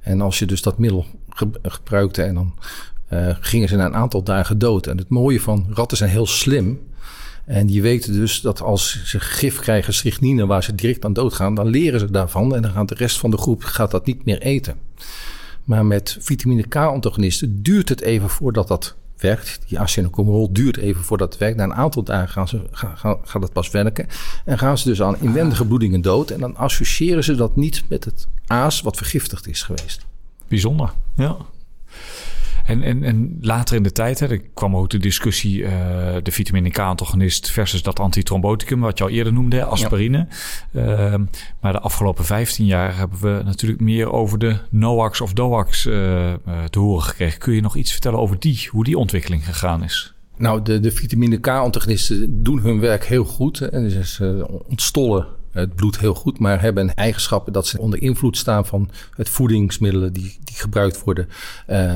En 0.06 0.22
als 0.22 0.40
je 0.40 0.46
dus 0.46 0.62
dat 0.62 0.78
middel 0.78 1.06
gebruikte 1.62 2.22
en 2.22 2.34
dan 2.34 2.54
uh, 3.14 3.36
gingen 3.40 3.68
ze 3.68 3.76
na 3.76 3.86
een 3.86 3.96
aantal 3.96 4.24
dagen 4.24 4.58
dood. 4.58 4.88
En 4.88 4.98
het 4.98 5.10
mooie 5.10 5.42
van 5.42 5.66
ratten 5.70 5.98
zijn 5.98 6.10
heel 6.10 6.26
slim. 6.26 6.80
En 7.46 7.68
die 7.68 7.82
weten 7.82 8.14
dus 8.14 8.42
dat 8.42 8.62
als 8.62 9.04
ze 9.06 9.20
gif 9.20 9.60
krijgen, 9.60 9.94
strychnine, 9.94 10.46
waar 10.46 10.64
ze 10.64 10.76
direct 10.76 11.06
aan 11.06 11.14
doodgaan, 11.14 11.56
dan 11.56 11.68
leren 11.68 12.00
ze 12.00 12.12
daarvan. 12.12 12.56
En 12.56 12.62
dan 12.62 12.72
gaat 12.72 12.90
de 12.90 12.96
rest 12.96 13.18
van 13.18 13.32
de 13.32 13.38
groep 13.38 13.64
gaat 13.64 13.92
dat 13.92 14.06
niet 14.06 14.26
meer 14.26 14.42
eten. 14.42 14.76
Maar 15.64 15.86
met 15.86 16.18
vitamine 16.20 16.68
K-antagonisten 16.68 17.64
duurt 17.64 17.90
het 17.90 18.02
even 18.02 18.30
voordat 18.30 18.68
dat 18.68 18.96
werkt. 19.18 19.60
Die 19.68 19.80
arsenocomerol 19.80 20.54
duurt 20.54 20.78
even 20.78 21.04
voordat 21.04 21.30
het 21.30 21.40
werkt. 21.40 21.58
Na 21.58 21.64
een 21.64 21.74
aantal 21.74 22.04
dagen 22.04 22.30
gaan 22.30 22.48
ze, 22.48 22.62
gaan, 22.72 23.18
gaat 23.24 23.42
het 23.42 23.54
pas 23.54 23.70
werken. 23.70 24.08
En 24.46 24.58
gaan 24.58 24.78
ze 24.78 24.88
dus 24.88 25.02
aan 25.02 25.20
inwendige 25.20 25.66
bloedingen 25.66 26.02
dood. 26.02 26.30
En 26.30 26.40
dan 26.40 26.56
associëren 26.56 27.24
ze 27.24 27.36
dat 27.36 27.56
niet 27.56 27.84
met 27.90 28.04
het 28.04 28.28
aas 28.48 28.82
wat 28.82 28.98
vergiftigd 28.98 29.48
is 29.48 29.64
geweest. 29.64 30.06
Bijzonder, 30.48 30.94
ja. 31.16 31.38
En, 32.66 32.82
en, 32.82 33.04
en 33.04 33.38
later 33.42 33.76
in 33.76 33.84
de 33.84 33.92
tijd 33.92 34.20
hè, 34.20 34.28
er 34.28 34.42
kwam 34.54 34.76
ook 34.76 34.90
de 34.90 34.98
discussie 34.98 35.60
uh, 35.60 35.70
de 36.24 36.32
vitamine 36.32 36.70
K-antagonist 36.70 37.52
versus 37.52 37.84
dat 37.84 38.00
antitromboticum, 38.00 38.80
wat 38.80 38.98
je 38.98 39.04
al 39.04 39.10
eerder 39.10 39.34
noemde, 39.34 39.64
aspirine. 39.64 40.28
Ja. 40.72 41.12
Uh, 41.12 41.20
maar 41.62 41.72
de 41.72 41.80
afgelopen 41.80 42.26
15 42.26 42.66
jaar 42.66 42.98
hebben 42.98 43.20
we 43.20 43.44
natuurlijk 43.44 43.82
meer 43.82 44.12
over 44.12 44.40
de 44.40 44.58
NOAX 44.70 45.22
of 45.22 45.34
DOAX 45.34 45.86
uh, 45.86 45.94
te 46.70 46.80
horen 46.80 47.04
gekregen. 47.04 47.40
Kun 47.40 47.54
je 47.54 47.62
nog 47.62 47.76
iets 47.76 47.92
vertellen 47.92 48.20
over 48.20 48.40
die, 48.40 48.68
hoe 48.72 48.84
die 48.84 48.98
ontwikkeling 48.98 49.46
gegaan 49.46 49.84
is? 49.84 50.14
Nou, 50.38 50.62
de, 50.62 50.80
de 50.80 50.92
vitamine 50.92 51.38
K-antagonisten 51.38 52.44
doen 52.44 52.60
hun 52.60 52.80
werk 52.80 53.06
heel 53.06 53.26
goed. 53.26 53.62
En 53.62 53.90
dus 53.90 54.22
ontstollen 54.68 55.28
het 55.56 55.76
bloed 55.76 56.00
heel 56.00 56.14
goed, 56.14 56.40
maar 56.40 56.62
hebben 56.62 56.96
eigenschappen 56.96 57.54
dat 57.54 57.68
ze 57.68 57.80
onder 57.80 58.02
invloed 58.02 58.38
staan 58.38 58.66
van 58.66 58.90
het 59.16 59.30
voedingsmiddelen 59.30 60.14
die, 60.14 60.38
die 60.44 60.56
gebruikt 60.56 61.04
worden, 61.04 61.30
uh, 61.70 61.96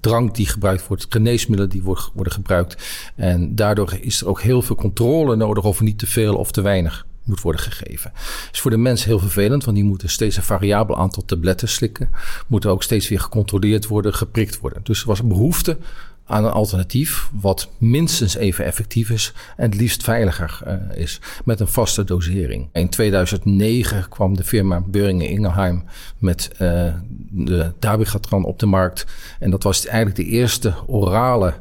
drank 0.00 0.34
die 0.34 0.46
gebruikt 0.46 0.86
wordt, 0.86 1.06
geneesmiddelen 1.08 1.70
die 1.70 1.82
worden, 1.82 2.04
worden 2.14 2.32
gebruikt. 2.32 2.76
En 3.14 3.54
daardoor 3.54 3.98
is 4.00 4.20
er 4.20 4.28
ook 4.28 4.40
heel 4.40 4.62
veel 4.62 4.76
controle 4.76 5.36
nodig 5.36 5.64
of 5.64 5.78
er 5.78 5.84
niet 5.84 5.98
te 5.98 6.06
veel 6.06 6.36
of 6.36 6.50
te 6.50 6.60
weinig 6.60 7.06
moet 7.28 7.40
worden 7.40 7.62
gegeven. 7.62 8.12
is 8.52 8.60
voor 8.60 8.70
de 8.70 8.76
mens 8.76 9.04
heel 9.04 9.18
vervelend, 9.18 9.64
want 9.64 9.76
die 9.76 9.86
moeten 9.86 10.08
steeds 10.08 10.36
een 10.36 10.42
variabel 10.42 10.96
aantal 10.96 11.24
tabletten 11.24 11.68
slikken. 11.68 12.10
Moeten 12.46 12.70
ook 12.70 12.82
steeds 12.82 13.08
weer 13.08 13.20
gecontroleerd 13.20 13.86
worden, 13.86 14.14
geprikt 14.14 14.60
worden. 14.60 14.80
Dus 14.82 15.00
er 15.00 15.06
was 15.06 15.18
een 15.18 15.28
behoefte 15.28 15.78
aan 16.28 16.44
een 16.44 16.50
alternatief 16.50 17.30
wat 17.40 17.68
minstens 17.78 18.36
even 18.36 18.64
effectief 18.64 19.10
is 19.10 19.32
en 19.56 19.70
het 19.70 19.80
liefst 19.80 20.02
veiliger 20.02 20.60
uh, 20.66 21.00
is 21.00 21.20
met 21.44 21.60
een 21.60 21.68
vaste 21.68 22.04
dosering. 22.04 22.68
In 22.72 22.88
2009 22.88 24.08
kwam 24.08 24.36
de 24.36 24.44
firma 24.44 24.80
Boehringer 24.80 25.30
Ingelheim 25.30 25.84
met 26.18 26.50
uh, 26.52 26.92
de 27.30 27.72
dabigatran 27.78 28.44
op 28.44 28.58
de 28.58 28.66
markt 28.66 29.06
en 29.38 29.50
dat 29.50 29.62
was 29.62 29.86
eigenlijk 29.86 30.16
de 30.16 30.36
eerste 30.36 30.74
orale 30.86 31.54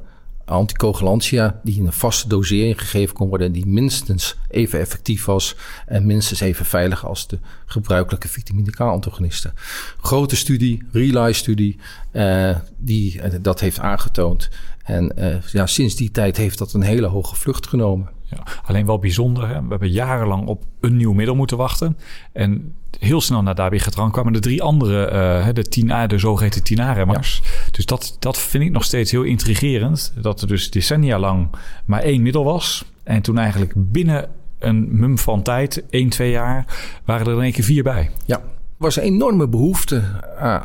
anticoagulantia 0.48 1.60
die 1.64 1.78
in 1.78 1.86
een 1.86 1.94
vaste 1.94 2.28
dosering 2.28 2.80
gegeven 2.80 3.16
kon 3.16 3.30
worden... 3.30 3.52
die 3.52 3.66
minstens 3.66 4.36
even 4.50 4.80
effectief 4.80 5.26
was 5.26 5.56
en 5.86 6.06
minstens 6.06 6.40
even 6.40 6.66
veilig 6.66 7.06
als 7.06 7.28
de 7.28 7.40
gebruikelijke 7.66 8.28
vitamine 8.28 8.70
K-antagonisten. 8.70 9.54
Grote 10.02 10.36
studie, 10.36 10.84
Relay-studie, 10.92 11.80
uh, 12.14 12.58
die 12.78 13.16
uh, 13.16 13.34
dat 13.42 13.60
heeft 13.60 13.80
aangetoond. 13.80 14.50
En 14.84 15.12
uh, 15.20 15.42
ja, 15.42 15.66
sinds 15.66 15.96
die 15.96 16.12
tijd 16.12 16.38
heeft 16.38 16.58
dat 16.58 16.74
een 16.74 16.82
hele 16.82 17.08
hoge 17.08 17.36
vlucht 17.36 17.68
genomen. 17.68 18.17
Ja, 18.30 18.44
alleen 18.66 18.86
wel 18.86 19.00
bijzonder. 19.00 19.48
Hè? 19.48 19.62
We 19.62 19.70
hebben 19.70 19.92
jarenlang 19.92 20.48
op 20.48 20.64
een 20.80 20.98
nieuw 20.98 21.14
middel 21.14 21.36
moeten 21.36 21.58
wachten. 21.58 21.98
En 22.32 22.74
heel 23.00 23.22
snel 23.22 23.42
na 23.42 23.54
dabigatran 23.54 24.12
kwamen 24.12 24.34
de 24.34 24.40
drie 24.40 24.64
andere, 24.64 25.12
uh, 25.48 25.54
de 25.54 25.66
10A, 25.66 26.08
de 26.08 26.18
zogeheten 26.18 26.62
10A-remmers. 26.62 27.42
Ja. 27.44 27.50
Dus 27.72 27.86
dat, 27.86 28.18
dat 28.20 28.38
vind 28.38 28.64
ik 28.64 28.72
nog 28.72 28.84
steeds 28.84 29.12
heel 29.12 29.24
intrigerend. 29.24 30.14
Dat 30.22 30.42
er 30.42 30.48
dus 30.48 30.72
decennia 30.72 31.20
lang 31.20 31.50
maar 31.86 32.02
één 32.02 32.22
middel 32.22 32.44
was. 32.44 32.86
En 33.04 33.22
toen 33.22 33.38
eigenlijk 33.38 33.74
binnen 33.76 34.30
een 34.60 35.00
mum 35.00 35.18
van 35.18 35.42
tijd, 35.42 35.84
één, 35.90 36.10
twee 36.10 36.32
jaar, 36.32 36.66
waren 37.06 37.28
er 37.28 37.34
in 37.34 37.42
één 37.42 37.52
keer 37.52 37.64
vier 37.64 37.84
bij. 37.84 38.10
Ja, 38.26 38.42
was 38.78 38.98
een 38.98 39.04
enorme 39.04 39.48
behoefte 39.48 40.04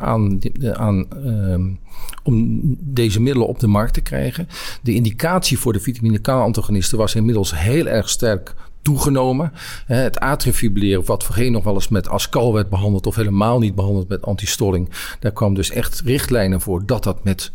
aan, 0.01 0.41
aan 0.73 1.05
um, 1.25 1.79
om 2.23 2.59
deze 2.79 3.21
middelen 3.21 3.47
op 3.47 3.59
de 3.59 3.67
markt 3.67 3.93
te 3.93 4.01
krijgen. 4.01 4.47
De 4.81 4.93
indicatie 4.93 5.59
voor 5.59 5.73
de 5.73 5.79
vitamine 5.79 6.19
K-antagonisten 6.19 6.97
was 6.97 7.15
inmiddels 7.15 7.59
heel 7.59 7.87
erg 7.87 8.09
sterk 8.09 8.53
toegenomen. 8.81 9.51
Het 9.85 10.19
atriumfibrilleren, 10.19 11.05
wat 11.05 11.23
voorheen 11.23 11.51
nog 11.51 11.63
wel 11.63 11.73
eens 11.73 11.87
met 11.87 12.09
ascal 12.09 12.53
werd 12.53 12.69
behandeld... 12.69 13.07
of 13.07 13.15
helemaal 13.15 13.59
niet 13.59 13.75
behandeld 13.75 14.07
met 14.07 14.21
antistolling... 14.21 14.89
daar 15.19 15.31
kwam 15.31 15.53
dus 15.53 15.69
echt 15.69 16.01
richtlijnen 16.05 16.61
voor 16.61 16.85
dat 16.85 17.03
dat 17.03 17.23
met 17.23 17.51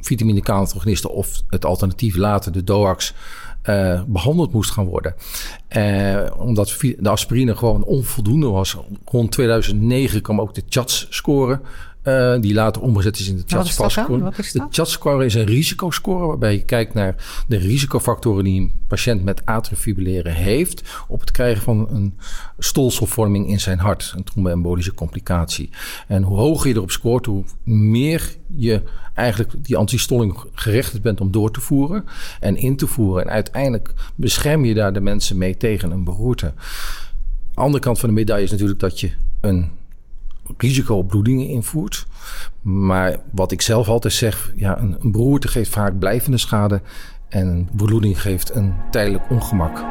vitamine 0.00 0.40
K-antagonisten... 0.40 1.10
of 1.10 1.42
het 1.48 1.64
alternatief 1.64 2.16
later, 2.16 2.52
de 2.52 2.64
DOAX... 2.64 3.14
Uh, 3.64 4.02
behandeld 4.06 4.52
moest 4.52 4.70
gaan 4.70 4.84
worden. 4.84 5.14
Uh, 5.76 6.20
omdat 6.36 6.76
de 6.98 7.08
aspirine 7.08 7.56
gewoon 7.56 7.84
onvoldoende 7.84 8.46
was. 8.46 8.76
Rond 9.04 9.30
2009 9.32 10.22
kwam 10.22 10.40
ook 10.40 10.54
de 10.54 10.62
CHATS-score 10.68 11.60
uh, 12.08 12.40
die 12.40 12.54
later 12.54 12.82
omgezet 12.82 13.18
is 13.18 13.28
in 13.28 13.36
de 13.36 13.42
CHATS-score. 13.46 14.32
De 14.52 14.66
CHATS-score 14.70 15.24
is 15.24 15.34
een 15.34 15.44
risicoscore 15.44 16.26
waarbij 16.26 16.52
je 16.52 16.64
kijkt 16.64 16.94
naar 16.94 17.14
de 17.48 17.56
risicofactoren 17.56 18.44
die 18.44 18.60
een 18.60 18.72
patiënt 18.86 19.24
met 19.24 19.46
atriumfibrilleren 19.46 20.34
heeft 20.34 20.82
op 21.08 21.20
het 21.20 21.30
krijgen 21.30 21.62
van 21.62 21.88
een 21.90 22.18
stolselvorming 22.58 23.48
in 23.48 23.60
zijn 23.60 23.78
hart, 23.78 24.12
een 24.16 24.24
tromboembolische 24.24 24.94
complicatie. 24.94 25.70
En 26.06 26.22
hoe 26.22 26.36
hoger 26.36 26.68
je 26.68 26.74
erop 26.74 26.90
scoort, 26.90 27.26
hoe 27.26 27.44
meer 27.64 28.36
je 28.46 28.82
eigenlijk 29.14 29.52
die 29.56 29.76
antistolling 29.76 30.36
gerechtigd 30.52 31.02
bent 31.02 31.20
om 31.20 31.30
door 31.30 31.50
te 31.50 31.60
voeren 31.60 32.04
en 32.40 32.56
in 32.56 32.76
te 32.76 32.86
voeren. 32.86 33.24
En 33.24 33.30
uiteindelijk 33.30 33.92
bescherm 34.14 34.64
je 34.64 34.74
daar 34.74 34.92
de 34.92 35.00
mensen 35.00 35.38
mee 35.38 35.56
tegen 35.56 35.90
een 35.90 36.04
beroerte. 36.04 36.52
Andere 37.54 37.82
kant 37.82 37.98
van 37.98 38.08
de 38.08 38.14
medaille 38.14 38.44
is 38.44 38.50
natuurlijk 38.50 38.80
dat 38.80 39.00
je 39.00 39.10
een 39.40 39.70
risico 40.56 40.96
op 40.96 41.08
bloedingen 41.08 41.46
invoert. 41.46 42.06
Maar 42.62 43.16
wat 43.32 43.52
ik 43.52 43.62
zelf 43.62 43.88
altijd 43.88 44.12
zeg, 44.12 44.52
ja, 44.56 44.78
een, 44.78 44.96
beroerte 45.02 45.48
geeft 45.48 45.70
vaak 45.70 45.98
blijvende 45.98 46.38
schade 46.38 46.80
en 47.28 47.46
een 47.46 47.68
bloeding 47.76 48.20
geeft 48.20 48.54
een 48.54 48.74
tijdelijk 48.90 49.30
ongemak. 49.30 49.84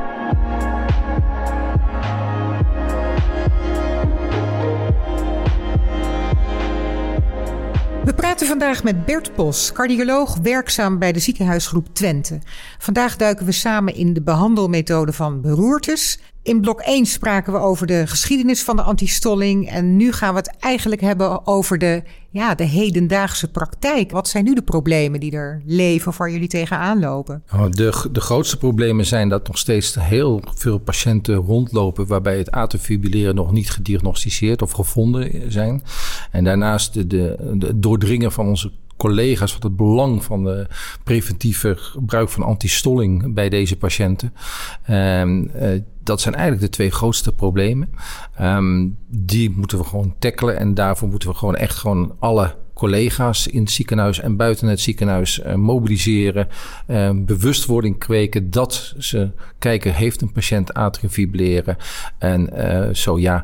We 8.08 8.14
praten 8.14 8.48
vandaag 8.48 8.84
met 8.84 9.06
Bert 9.06 9.36
Bos, 9.36 9.72
cardioloog 9.72 10.38
werkzaam 10.38 11.00
bij 11.00 11.12
de 11.12 11.20
ziekenhuisgroep 11.20 11.88
Twente. 11.94 12.40
Vandaag 12.78 13.16
duiken 13.16 13.46
we 13.46 13.52
samen 13.52 13.96
in 13.96 14.14
de 14.14 14.22
behandelmethode 14.22 15.14
van 15.14 15.42
beroertes 15.42 16.20
in 16.48 16.62
blok 16.62 16.80
1 16.80 17.06
spraken 17.06 17.54
we 17.54 17.60
over 17.60 17.88
de 17.88 18.08
geschiedenis 18.08 18.64
van 18.64 18.76
de 18.76 18.82
antistolling. 18.82 19.70
En 19.70 19.96
nu 19.96 20.12
gaan 20.12 20.34
we 20.34 20.40
het 20.40 20.56
eigenlijk 20.60 21.02
hebben 21.02 21.48
over 21.48 21.78
de, 21.78 22.04
ja, 22.30 22.56
de 22.56 22.64
hedendaagse 22.64 23.52
praktijk. 23.52 24.12
Wat 24.12 24.28
zijn 24.28 24.44
nu 24.44 24.54
de 24.54 24.62
problemen 24.62 25.20
die 25.20 25.32
er 25.32 25.62
leven 25.66 26.08
of 26.08 26.18
waar 26.18 26.32
jullie 26.32 26.48
tegenaan 26.48 27.00
lopen? 27.00 27.44
Nou, 27.52 27.70
de, 27.70 28.08
de 28.12 28.22
grootste 28.22 28.58
problemen 28.58 29.06
zijn 29.06 29.30
dat 29.30 29.48
nog 29.48 29.58
steeds 29.58 29.96
heel 30.00 30.42
veel 30.56 30.78
patiënten 30.78 31.36
rondlopen... 31.36 32.08
waarbij 32.08 32.38
het 32.38 32.52
atriumfibrilleren 32.52 33.36
nog 33.36 33.52
niet 33.52 33.70
gediagnosticeerd 33.70 34.62
of 34.62 34.72
gevonden 34.72 35.52
zijn. 35.52 35.84
En 36.32 36.44
daarnaast 36.44 36.94
de, 36.94 37.08
de, 37.08 37.54
de 37.54 37.80
doordringen 37.80 38.32
van 38.32 38.48
onze 38.48 38.72
collega's 38.98 39.54
wat 39.54 39.64
het 39.64 39.76
belang 39.76 40.24
van 40.24 40.44
de 40.44 40.68
preventieve 41.04 41.76
gebruik 41.76 42.30
van 42.30 42.44
antistolling 42.44 43.34
bij 43.34 43.50
deze 43.50 43.78
patiënten. 43.78 44.34
Um, 44.90 45.52
dat 46.04 46.22
zijn 46.22 46.36
eigenlijk 46.36 46.66
de 46.66 46.78
twee 46.78 46.92
grootste 46.92 47.32
problemen. 47.32 47.90
Um, 48.42 48.98
die 49.08 49.50
moeten 49.50 49.78
we 49.78 49.84
gewoon 49.84 50.16
tackelen 50.20 50.58
en 50.58 50.74
daarvoor 50.74 51.08
moeten 51.08 51.30
we 51.30 51.36
gewoon 51.36 51.56
echt 51.56 51.76
gewoon 51.76 52.16
alle 52.20 52.56
collega's 52.74 53.48
in 53.48 53.60
het 53.60 53.72
ziekenhuis 53.72 54.20
en 54.20 54.36
buiten 54.36 54.68
het 54.68 54.80
ziekenhuis 54.80 55.40
uh, 55.40 55.54
mobiliseren. 55.54 56.48
Uh, 56.88 57.10
bewustwording 57.16 57.98
kweken 58.00 58.52
dat 58.52 58.94
ze 58.98 59.32
kijken, 59.60 59.94
heeft 59.94 60.22
een 60.22 60.32
patiënt 60.32 60.74
atriumfibrilleren? 60.74 61.78
En 62.18 62.50
uh, 62.54 62.94
zo 62.94 63.20
ja, 63.20 63.44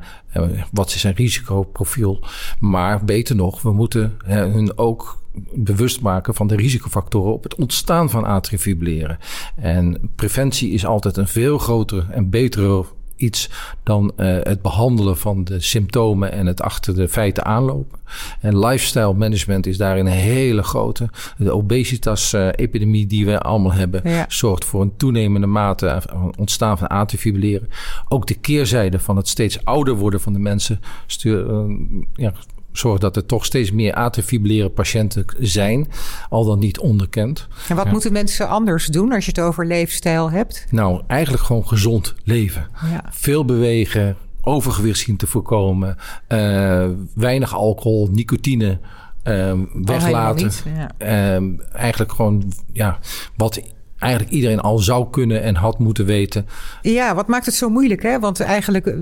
wat 0.71 0.87
is 0.87 1.01
zijn 1.01 1.15
risicoprofiel? 1.15 2.23
Maar 2.59 3.05
beter 3.05 3.35
nog, 3.35 3.61
we 3.61 3.71
moeten 3.71 4.17
hun 4.25 4.77
ook 4.77 5.22
bewust 5.53 6.01
maken 6.01 6.35
van 6.35 6.47
de 6.47 6.55
risicofactoren 6.55 7.33
op 7.33 7.43
het 7.43 7.55
ontstaan 7.55 8.09
van 8.09 8.25
atriumfibrilleren. 8.25 9.17
En 9.55 10.11
preventie 10.15 10.71
is 10.71 10.85
altijd 10.85 11.17
een 11.17 11.27
veel 11.27 11.57
grotere 11.57 12.05
en 12.11 12.29
betere 12.29 12.85
iets 13.15 13.49
dan 13.83 14.11
uh, 14.17 14.37
het 14.41 14.61
behandelen 14.61 15.17
van 15.17 15.43
de 15.43 15.59
symptomen 15.59 16.31
en 16.31 16.45
het 16.45 16.61
achter 16.61 16.95
de 16.95 17.07
feiten 17.07 17.45
aanlopen. 17.45 17.99
En 18.39 18.59
lifestyle 18.59 19.13
management 19.13 19.65
is 19.65 19.77
daarin 19.77 20.05
een 20.05 20.11
hele 20.11 20.63
grote. 20.63 21.09
De 21.37 21.51
obesitas-epidemie 21.51 23.07
die 23.07 23.25
we 23.25 23.39
allemaal 23.39 23.73
hebben, 23.73 24.01
ja. 24.03 24.25
zorgt 24.27 24.65
voor 24.65 24.81
een 24.81 24.97
toenemende 24.97 25.47
mate 25.47 26.01
van 26.09 26.33
ontstaan 26.37 26.77
van 26.77 26.87
atriumfibrilleren. 26.87 27.69
Ook 28.07 28.27
de 28.27 28.33
keerzijde 28.35 28.99
van 28.99 29.17
het 29.17 29.27
steeds 29.27 29.65
ouder 29.65 29.95
worden 29.95 30.21
van 30.21 30.33
de 30.33 30.39
mensen 30.39 30.79
stuur, 31.05 31.49
uh, 31.49 31.75
ja, 32.13 32.33
zorgt 32.73 33.01
dat 33.01 33.15
er 33.15 33.25
toch 33.25 33.45
steeds 33.45 33.71
meer 33.71 33.93
atriumfibrilleren 33.93 34.73
patiënten 34.73 35.25
zijn, 35.39 35.87
al 36.29 36.45
dan 36.45 36.59
niet 36.59 36.79
onderkend. 36.79 37.47
En 37.69 37.75
wat 37.75 37.85
ja. 37.85 37.91
moeten 37.91 38.11
mensen 38.11 38.47
anders 38.47 38.85
doen 38.85 39.11
als 39.11 39.25
je 39.25 39.31
het 39.31 39.39
over 39.39 39.65
leefstijl 39.65 40.31
hebt? 40.31 40.65
Nou, 40.69 41.01
eigenlijk 41.07 41.43
gewoon 41.43 41.67
gezond 41.67 42.15
leven. 42.23 42.67
Ja. 42.91 43.03
Veel 43.09 43.45
bewegen, 43.45 44.17
overgewicht 44.41 44.99
zien 44.99 45.17
te 45.17 45.27
voorkomen, 45.27 45.97
uh, 46.29 46.87
weinig 47.15 47.55
alcohol, 47.55 48.09
nicotine. 48.11 48.79
Uh, 49.23 49.53
weglaten. 49.73 50.51
Ja. 50.99 51.39
Uh, 51.39 51.59
eigenlijk 51.71 52.11
gewoon 52.11 52.51
ja, 52.71 52.99
wat 53.35 53.61
eigenlijk 54.03 54.31
iedereen 54.31 54.59
al 54.59 54.77
zou 54.77 55.09
kunnen 55.09 55.41
en 55.41 55.55
had 55.55 55.79
moeten 55.79 56.05
weten. 56.05 56.47
Ja, 56.81 57.15
wat 57.15 57.27
maakt 57.27 57.45
het 57.45 57.55
zo 57.55 57.69
moeilijk? 57.69 58.03
Hè? 58.03 58.19
Want 58.19 58.39
eigenlijk 58.39 58.87
eh, 58.87 58.93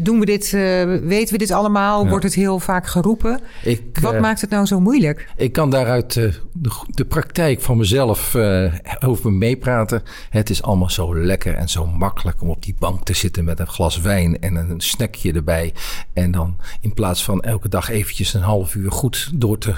doen 0.00 0.20
we 0.20 0.26
dit, 0.26 0.52
uh, 0.52 0.60
weten 1.02 1.32
we 1.32 1.38
dit 1.38 1.50
allemaal, 1.50 2.02
ja. 2.02 2.08
wordt 2.08 2.24
het 2.24 2.34
heel 2.34 2.58
vaak 2.58 2.86
geroepen. 2.86 3.40
Ik, 3.64 3.82
wat 4.00 4.14
uh, 4.14 4.20
maakt 4.20 4.40
het 4.40 4.50
nou 4.50 4.66
zo 4.66 4.80
moeilijk? 4.80 5.28
Ik 5.36 5.52
kan 5.52 5.70
daaruit 5.70 6.16
uh, 6.16 6.32
de, 6.52 6.70
de, 6.86 7.04
praktijk 7.04 7.60
van 7.60 7.76
mezelf 7.76 8.34
over 9.04 9.30
me 9.30 9.36
meepraten. 9.36 10.02
Het 10.30 10.50
is 10.50 10.62
allemaal 10.62 10.90
zo 10.90 11.16
lekker 11.16 11.54
en 11.54 11.68
zo 11.68 11.86
makkelijk 11.86 12.42
om 12.42 12.50
op 12.50 12.62
die 12.62 12.76
bank 12.78 13.04
te 13.04 13.14
zitten 13.14 13.44
met 13.44 13.60
een 13.60 13.66
glas 13.66 14.00
wijn 14.00 14.40
en 14.40 14.54
een 14.54 14.80
snackje 14.80 15.32
erbij. 15.32 15.72
En 16.12 16.30
dan 16.30 16.56
in 16.80 16.94
plaats 16.94 17.24
van 17.24 17.40
elke 17.40 17.68
dag 17.68 17.88
eventjes 17.88 18.34
een 18.34 18.40
half 18.40 18.74
uur 18.74 18.92
goed 18.92 19.30
door 19.34 19.58
te 19.58 19.74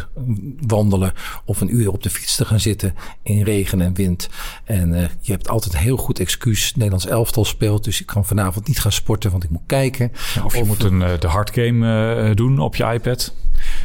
wandelen 0.67 1.13
of 1.45 1.61
een 1.61 1.77
uur 1.77 1.93
op 1.93 2.03
de 2.03 2.11
fiets 2.11 2.37
te 2.37 2.45
gaan 2.45 2.61
zitten 2.61 2.95
in 3.23 3.43
regen 3.43 3.81
en 3.81 3.95
wind. 3.95 4.29
En 4.69 4.93
uh, 4.93 5.05
je 5.21 5.33
hebt 5.33 5.49
altijd 5.49 5.75
een 5.75 5.81
heel 5.81 5.97
goed 5.97 6.21
excuus. 6.21 6.75
Nederlands 6.75 7.07
elftal 7.07 7.45
speelt, 7.45 7.85
dus 7.85 8.01
ik 8.01 8.07
kan 8.07 8.25
vanavond 8.25 8.67
niet 8.67 8.81
gaan 8.81 8.93
sporten, 8.93 9.31
want 9.31 9.45
ik 9.45 9.51
moet 9.51 9.63
kijken. 9.67 10.13
Ja, 10.35 10.45
of 10.45 10.55
je 10.55 10.61
of, 10.61 10.67
moet 10.67 10.83
een, 10.83 11.01
uh, 11.01 11.11
de 11.19 11.27
hardgame 11.27 12.27
uh, 12.29 12.35
doen 12.35 12.59
op 12.59 12.77
je 12.77 12.85
iPad. 12.85 13.35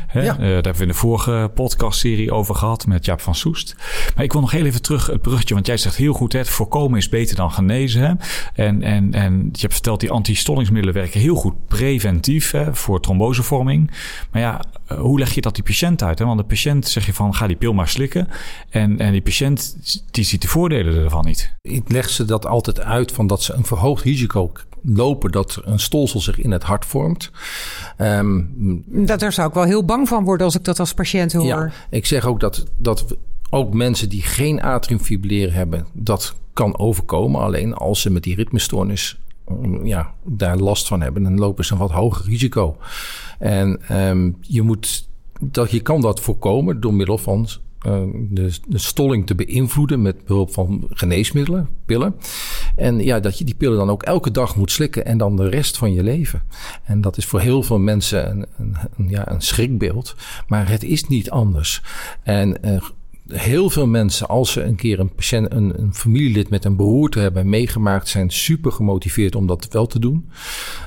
Hè? 0.08 0.22
Ja. 0.22 0.34
daar 0.34 0.54
hebben 0.54 0.76
we 0.76 0.82
in 0.82 0.88
de 0.88 0.94
vorige 0.94 1.52
podcastserie 1.54 2.32
over 2.32 2.56
gehad 2.56 2.88
met 2.88 3.06
Jaap 3.06 3.22
van 3.22 3.36
Soest. 3.36 3.76
Maar 4.16 4.24
ik 4.24 4.32
wil 4.32 4.42
nog 4.42 4.52
heel 4.52 4.66
even 4.66 4.82
terug 4.82 5.08
het 5.08 5.22
bruggetje, 5.22 5.54
want 5.54 5.66
jij 5.66 5.78
zegt 5.78 5.96
heel 5.96 6.14
goed, 6.14 6.34
hè, 6.34 6.46
voorkomen 6.46 6.98
is 6.98 7.10
beter 7.10 7.36
dan 7.36 7.52
genezen. 7.52 8.02
Hè? 8.02 8.14
En, 8.64 8.82
en, 8.82 9.14
en 9.14 9.50
je 9.52 9.62
hebt 9.62 9.74
verteld, 9.74 10.00
die 10.00 10.12
antistollingsmiddelen 10.12 10.96
werken 10.96 11.20
heel 11.20 11.36
goed 11.36 11.68
preventief 11.68 12.52
hè, 12.52 12.76
voor 12.76 13.02
trombosevorming. 13.02 13.92
Maar 14.32 14.42
ja, 14.42 14.62
hoe 14.98 15.20
leg 15.20 15.34
je 15.34 15.42
dat 15.42 15.56
die 15.56 15.64
patiënt 15.64 16.04
uit? 16.04 16.20
Hè? 16.20 16.26
Want 16.26 16.38
de 16.40 16.46
patiënt 16.46 16.88
zeg 16.88 17.06
je 17.06 17.14
van, 17.14 17.36
ga 17.36 17.48
die 17.48 17.56
pil 17.56 17.74
maar 17.74 17.88
slikken. 17.88 18.28
En, 18.70 19.00
en 19.00 19.12
die 19.12 19.22
patiënt, 19.22 19.78
die 20.12 20.24
ziet 20.24 20.42
de 20.42 20.48
voordelen 20.48 21.04
ervan 21.04 21.26
niet. 21.26 21.54
Ik 21.62 21.92
leg 21.92 22.10
ze 22.10 22.26
dat 22.26 22.46
altijd 22.46 22.80
uit 22.80 23.12
van 23.12 23.28
dat 23.28 23.44
ze 23.44 23.54
een 23.54 23.66
verhoogd 23.66 24.04
risico 24.04 24.52
lopen 24.84 25.32
dat 25.32 25.62
een 25.64 25.80
stolsel 25.80 26.20
zich 26.20 26.40
in 26.40 26.52
het 26.52 26.64
hart 26.64 26.86
vormt. 26.86 27.32
Um, 27.98 28.84
dat, 28.86 29.20
daar 29.20 29.34
zou 29.34 29.48
ik 29.48 29.54
wel 29.54 29.64
heel 29.64 29.86
bang 29.86 30.08
van 30.08 30.24
worden 30.24 30.46
als 30.46 30.56
ik 30.56 30.64
dat 30.64 30.80
als 30.80 30.94
patiënt 30.94 31.34
hoor. 31.34 31.46
Ja, 31.46 31.72
ik 31.90 32.06
zeg 32.06 32.26
ook 32.26 32.40
dat, 32.40 32.66
dat 32.78 33.06
ook 33.50 33.74
mensen 33.74 34.10
die 34.10 34.22
geen 34.22 34.62
atriumfibrilleren 34.62 35.54
hebben, 35.54 35.88
dat 35.92 36.36
kan 36.54 36.78
overkomen. 36.78 37.42
Alleen 37.42 37.74
als 37.74 38.02
ze 38.02 38.10
met 38.10 38.24
die 38.24 38.36
ritmestoornis 38.36 39.18
ja, 39.84 40.14
daar 40.24 40.58
last 40.58 40.88
van 40.88 41.02
hebben, 41.02 41.24
dan 41.24 41.38
lopen 41.38 41.66
ze 41.66 41.74
een 41.74 41.80
wat 41.80 41.92
hoger 41.92 42.26
risico. 42.26 42.78
En 43.40 43.80
um, 43.92 44.38
je, 44.42 44.62
moet, 44.62 45.10
dat, 45.40 45.72
je 45.72 45.80
kan 45.80 46.02
dat 46.02 46.20
voorkomen 46.20 46.80
door 46.80 46.94
middel 46.94 47.18
van 47.18 47.48
uh, 47.88 48.02
de, 48.30 48.52
stolling 48.70 49.26
te 49.26 49.36
beïnvloeden 49.36 50.02
met 50.02 50.26
behulp 50.26 50.54
van 50.54 50.88
geneesmiddelen, 50.90 51.70
pillen. 51.86 52.16
En 52.76 53.00
ja, 53.00 53.20
dat 53.20 53.38
je 53.38 53.46
die 53.46 53.56
pillen 53.56 53.78
dan 53.78 53.90
ook 53.90 54.04
elke 54.04 54.32
dag 54.32 54.56
moet 54.56 54.72
slikken 54.72 55.06
en 55.06 55.18
dan 55.18 55.36
de 55.36 55.50
rest 55.50 55.78
van 55.78 55.94
je 55.94 56.04
leven. 56.04 56.42
En 56.84 57.02
dat 57.02 57.18
is 57.18 57.26
voor 57.26 57.40
heel 57.40 57.64
veel 57.64 57.80
mensen 57.80 58.30
een, 58.30 58.46
een, 58.58 58.76
een 58.98 59.10
ja, 59.10 59.32
een 59.32 59.42
schrikbeeld. 59.42 60.16
Maar 60.48 60.70
het 60.70 60.84
is 60.84 61.08
niet 61.08 61.30
anders. 61.30 61.82
En 62.24 62.58
uh, 62.66 62.82
heel 63.28 63.70
veel 63.70 63.88
mensen, 63.88 64.28
als 64.28 64.52
ze 64.52 64.64
een 64.64 64.76
keer 64.76 65.00
een, 65.00 65.16
patiënt, 65.16 65.52
een, 65.52 65.80
een 65.80 65.94
familielid 65.94 66.50
met 66.50 66.66
een 66.66 66.76
beroerte 66.76 67.20
hebben 67.20 67.50
meegemaakt, 67.50 68.08
zijn 68.08 68.30
super 68.30 68.72
gemotiveerd 68.72 69.36
om 69.36 69.48
dat 69.48 69.68
wel 69.72 69.88
te 69.88 70.00
doen. 70.00 70.30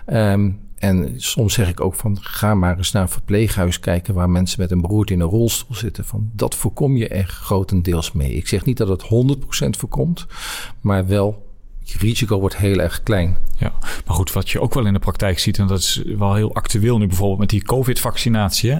Um, 0.06 0.64
en 0.76 1.12
soms 1.16 1.54
zeg 1.54 1.68
ik 1.68 1.80
ook 1.80 1.94
van 1.94 2.18
ga 2.20 2.54
maar 2.54 2.76
eens 2.76 2.92
naar 2.92 3.02
een 3.02 3.08
verpleeghuis 3.08 3.80
kijken 3.80 4.14
waar 4.14 4.30
mensen 4.30 4.60
met 4.60 4.70
een 4.70 4.80
beroerte 4.80 5.12
in 5.12 5.20
een 5.20 5.28
rolstoel 5.28 5.76
zitten. 5.76 6.04
Van 6.04 6.30
dat 6.32 6.54
voorkom 6.54 6.96
je 6.96 7.08
echt 7.08 7.30
grotendeels 7.30 8.12
mee. 8.12 8.34
Ik 8.34 8.48
zeg 8.48 8.64
niet 8.64 8.76
dat 8.76 8.88
het 8.88 9.02
100% 9.02 9.08
voorkomt, 9.70 10.26
maar 10.80 11.06
wel 11.06 11.46
je 11.82 11.98
risico 11.98 12.40
wordt 12.40 12.56
heel 12.56 12.78
erg 12.78 13.02
klein. 13.02 13.36
Ja, 13.58 13.72
maar 14.06 14.16
goed, 14.16 14.32
wat 14.32 14.50
je 14.50 14.60
ook 14.60 14.74
wel 14.74 14.86
in 14.86 14.92
de 14.92 14.98
praktijk 14.98 15.38
ziet, 15.38 15.58
en 15.58 15.66
dat 15.66 15.78
is 15.78 16.02
wel 16.18 16.34
heel 16.34 16.54
actueel 16.54 16.98
nu 16.98 17.06
bijvoorbeeld 17.06 17.38
met 17.38 17.50
die 17.50 17.62
COVID-vaccinatie. 17.62 18.70
Uh, 18.72 18.78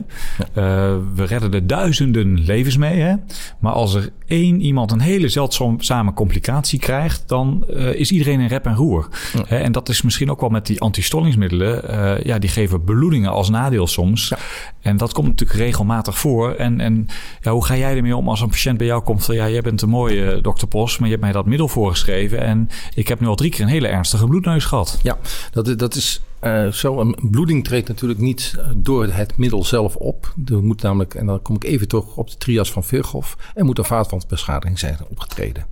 we 1.14 1.24
redden 1.24 1.52
er 1.52 1.66
duizenden 1.66 2.40
levens 2.40 2.76
mee. 2.76 3.00
Hè? 3.00 3.14
Maar 3.58 3.72
als 3.72 3.94
er 3.94 4.10
één 4.26 4.60
iemand 4.60 4.92
een 4.92 5.00
hele 5.00 5.28
zeldzame 5.28 6.12
complicatie 6.12 6.78
krijgt, 6.78 7.28
dan 7.28 7.64
uh, 7.70 7.94
is 7.94 8.10
iedereen 8.10 8.40
in 8.40 8.46
rep 8.46 8.66
en 8.66 8.74
roer. 8.74 9.08
Ja. 9.32 9.44
en 9.44 9.72
dat 9.72 9.88
is 9.88 10.02
misschien 10.02 10.30
ook 10.30 10.40
wel 10.40 10.50
met 10.50 10.66
die 10.66 10.80
antistollingsmiddelen. 10.80 11.90
Uh, 11.90 12.24
ja, 12.24 12.38
die 12.38 12.50
geven 12.50 12.84
bloedingen 12.84 13.30
als 13.30 13.50
nadeel 13.50 13.86
soms. 13.86 14.28
Ja. 14.28 14.38
En 14.80 14.96
dat 14.96 15.12
komt 15.12 15.26
natuurlijk 15.26 15.58
regelmatig 15.58 16.18
voor. 16.18 16.52
En, 16.54 16.80
en 16.80 17.06
ja, 17.40 17.52
hoe 17.52 17.64
ga 17.64 17.76
jij 17.76 17.96
ermee 17.96 18.16
om 18.16 18.28
als 18.28 18.40
een 18.40 18.48
patiënt 18.48 18.78
bij 18.78 18.86
jou 18.86 19.02
komt 19.02 19.24
van 19.24 19.34
ja, 19.34 19.48
jij 19.48 19.60
bent 19.60 19.82
een 19.82 19.88
mooie 19.88 20.40
dokter 20.40 20.68
Pos, 20.68 20.98
maar 20.98 21.08
je 21.08 21.14
hebt 21.14 21.24
mij 21.24 21.32
dat 21.32 21.46
middel 21.46 21.68
voorgeschreven. 21.68 22.40
En 22.40 22.68
ik 22.94 23.08
heb 23.08 23.20
nu 23.20 23.26
al 23.26 23.34
drie 23.34 23.50
keer 23.50 23.60
een 23.60 23.68
hele 23.68 23.88
ernstige 23.88 24.26
bloedneus 24.26 24.64
gehad. 24.66 24.98
Ja, 25.02 25.18
dat, 25.50 25.78
dat 25.78 25.94
is 25.94 26.20
uh, 26.42 26.66
zo. 26.66 27.00
Een 27.00 27.16
bloeding 27.30 27.64
treedt 27.64 27.88
natuurlijk 27.88 28.20
niet 28.20 28.54
door 28.74 29.06
het 29.06 29.36
middel 29.36 29.64
zelf 29.64 29.96
op. 29.96 30.34
Er 30.46 30.62
moet 30.62 30.82
namelijk, 30.82 31.14
en 31.14 31.26
dan 31.26 31.42
kom 31.42 31.56
ik 31.56 31.64
even 31.64 31.88
terug 31.88 32.16
op 32.16 32.30
de 32.30 32.36
trias 32.36 32.72
van 32.72 32.84
Virchow, 32.84 33.22
er 33.54 33.64
moet 33.64 33.78
een 33.78 33.84
vaatwandbeschadiging 33.84 34.78
zijn 34.78 34.98
opgetreden. 35.08 35.66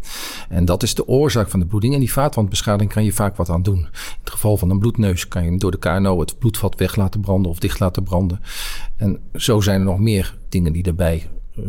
En 0.49 0.65
dat 0.65 0.83
is 0.83 0.95
de 0.95 1.09
oorzaak 1.09 1.49
van 1.49 1.61
de 1.61 1.67
bloeding. 1.67 1.95
En 1.95 2.01
die 2.01 2.13
vaatwandbeschadiging 2.13 2.93
kan 2.93 3.05
je 3.05 3.13
vaak 3.13 3.37
wat 3.37 3.51
aan 3.51 3.63
doen. 3.63 3.79
In 3.79 3.89
het 4.21 4.31
geval 4.31 4.57
van 4.57 4.71
een 4.71 4.79
bloedneus 4.79 5.29
kan 5.29 5.43
je 5.43 5.49
hem 5.49 5.59
door 5.59 5.71
de 5.71 5.79
KNO 5.79 6.21
het 6.21 6.39
bloedvat 6.39 6.75
weg 6.75 6.97
laten 6.97 7.21
branden 7.21 7.51
of 7.51 7.59
dicht 7.59 7.81
laten 7.81 8.03
branden. 8.03 8.41
En 8.97 9.21
zo 9.35 9.61
zijn 9.61 9.81
er 9.81 9.87
nog 9.87 9.99
meer 9.99 10.37
dingen 10.49 10.73
die 10.73 10.83
daarbij 10.83 11.29
uh, 11.59 11.65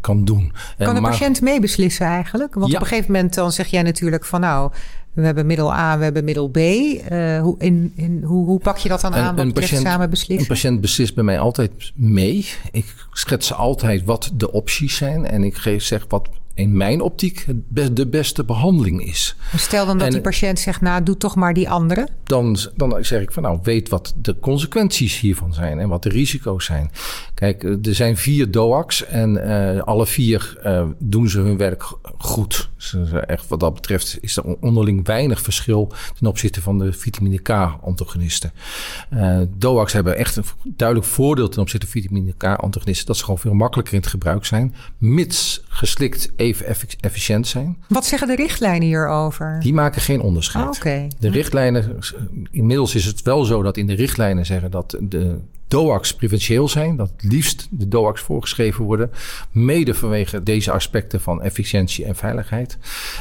kan 0.00 0.24
doen. 0.24 0.52
Kan 0.78 0.94
de 0.94 1.00
patiënt 1.00 1.40
meebeslissen 1.40 2.06
eigenlijk? 2.06 2.54
Want 2.54 2.70
ja. 2.70 2.76
op 2.76 2.80
een 2.80 2.88
gegeven 2.88 3.12
moment 3.12 3.34
dan 3.34 3.52
zeg 3.52 3.66
jij 3.66 3.82
natuurlijk 3.82 4.24
van 4.24 4.40
nou, 4.40 4.72
we 5.20 5.26
hebben 5.26 5.46
middel 5.46 5.72
A, 5.72 5.98
we 5.98 6.04
hebben 6.04 6.24
middel 6.24 6.48
B. 6.48 6.56
Uh, 6.56 7.40
hoe, 7.40 7.54
in, 7.58 7.92
in, 7.96 8.22
hoe, 8.24 8.46
hoe 8.46 8.58
pak 8.58 8.76
je 8.76 8.88
dat 8.88 9.00
dan 9.00 9.14
aan? 9.14 9.38
Een 9.38 9.52
patiënt, 9.52 9.82
samen 9.82 10.10
beslissen? 10.10 10.48
Een 10.48 10.54
patiënt 10.54 10.80
beslist 10.80 11.14
bij 11.14 11.24
mij 11.24 11.38
altijd 11.38 11.92
mee. 11.94 12.46
Ik 12.70 12.94
schets 13.12 13.52
altijd 13.52 14.04
wat 14.04 14.30
de 14.34 14.52
opties 14.52 14.96
zijn. 14.96 15.26
En 15.26 15.44
ik 15.44 15.56
geef, 15.56 15.82
zeg 15.82 16.04
wat 16.08 16.28
in 16.58 16.76
mijn 16.76 17.00
optiek 17.00 17.46
de 17.92 18.06
beste 18.06 18.44
behandeling 18.44 19.04
is. 19.04 19.36
Stel 19.56 19.86
dan 19.86 19.98
dat 19.98 20.06
en, 20.06 20.12
die 20.12 20.22
patiënt 20.22 20.58
zegt, 20.58 20.80
nou 20.80 21.02
doe 21.02 21.16
toch 21.16 21.36
maar 21.36 21.54
die 21.54 21.70
andere. 21.70 22.08
Dan, 22.24 22.56
dan 22.76 23.04
zeg 23.04 23.22
ik 23.22 23.32
van 23.32 23.42
nou 23.42 23.58
weet 23.62 23.88
wat 23.88 24.14
de 24.16 24.36
consequenties 24.40 25.20
hiervan 25.20 25.54
zijn 25.54 25.78
en 25.78 25.88
wat 25.88 26.02
de 26.02 26.08
risico's 26.08 26.64
zijn. 26.64 26.90
Kijk, 27.34 27.62
er 27.62 27.94
zijn 27.94 28.16
vier 28.16 28.50
DOAC's 28.50 29.04
en 29.04 29.34
uh, 29.36 29.82
alle 29.82 30.06
vier 30.06 30.58
uh, 30.64 30.82
doen 30.98 31.28
ze 31.28 31.40
hun 31.40 31.56
werk 31.56 31.84
goed. 32.18 32.70
Dus 32.76 32.94
echt 33.26 33.48
wat 33.48 33.60
dat 33.60 33.74
betreft 33.74 34.18
is 34.20 34.36
er 34.36 34.44
onderling 34.44 35.06
weinig 35.06 35.40
verschil 35.40 35.92
ten 36.18 36.26
opzichte 36.26 36.62
van 36.62 36.78
de 36.78 36.92
vitamine 36.92 37.38
K-antagonisten. 37.38 38.52
Uh, 39.14 39.40
DOAC's 39.56 39.92
hebben 39.92 40.16
echt 40.16 40.36
een 40.36 40.44
duidelijk 40.64 41.08
voordeel 41.08 41.48
ten 41.48 41.60
opzichte 41.60 41.86
van 41.86 42.00
vitamine 42.00 42.32
K-antagonisten. 42.36 43.06
Dat 43.06 43.16
ze 43.16 43.24
gewoon 43.24 43.38
veel 43.38 43.54
makkelijker 43.54 43.94
in 43.94 44.00
het 44.00 44.10
gebruik 44.10 44.44
zijn, 44.44 44.74
mits 44.98 45.62
geslikt 45.68 46.32
even 46.56 46.88
efficiënt 47.00 47.46
zijn. 47.46 47.76
Wat 47.88 48.06
zeggen 48.06 48.28
de 48.28 48.36
richtlijnen 48.36 48.88
hierover? 48.88 49.58
Die 49.60 49.74
maken 49.74 50.00
geen 50.00 50.20
onderscheid. 50.20 50.64
Oh, 50.64 50.70
okay. 50.76 51.10
De 51.18 51.30
richtlijnen, 51.30 51.98
inmiddels 52.50 52.94
is 52.94 53.04
het 53.04 53.22
wel 53.22 53.44
zo 53.44 53.62
dat 53.62 53.76
in 53.76 53.86
de 53.86 53.94
richtlijnen 53.94 54.46
zeggen 54.46 54.70
dat 54.70 54.96
de 55.00 55.38
DOAX 55.68 56.14
preventieel 56.14 56.68
zijn. 56.68 56.96
Dat 56.96 57.12
het 57.16 57.32
liefst 57.32 57.68
de 57.70 57.88
DOAX 57.88 58.20
voorgeschreven 58.20 58.84
worden. 58.84 59.10
Mede 59.50 59.94
vanwege 59.94 60.42
deze 60.42 60.72
aspecten 60.72 61.20
van 61.20 61.42
efficiëntie 61.42 62.04
en 62.04 62.16
veiligheid. 62.16 62.78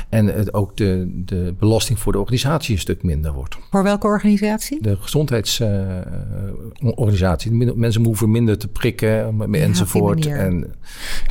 En 0.09 0.25
het, 0.25 0.53
ook 0.53 0.77
de, 0.77 1.21
de 1.25 1.55
belasting 1.59 1.99
voor 1.99 2.11
de 2.11 2.19
organisatie 2.19 2.73
een 2.73 2.81
stuk 2.81 3.03
minder 3.03 3.33
wordt. 3.33 3.57
Voor 3.71 3.83
welke 3.83 4.07
organisatie? 4.07 4.81
De 4.81 4.97
gezondheidsorganisatie. 4.99 7.51
Uh, 7.51 7.73
Mensen 7.73 8.05
hoeven 8.05 8.31
minder 8.31 8.57
te 8.57 8.67
prikken 8.67 9.09
ja, 9.09 9.31
enzovoort. 9.51 10.25
En, 10.25 10.73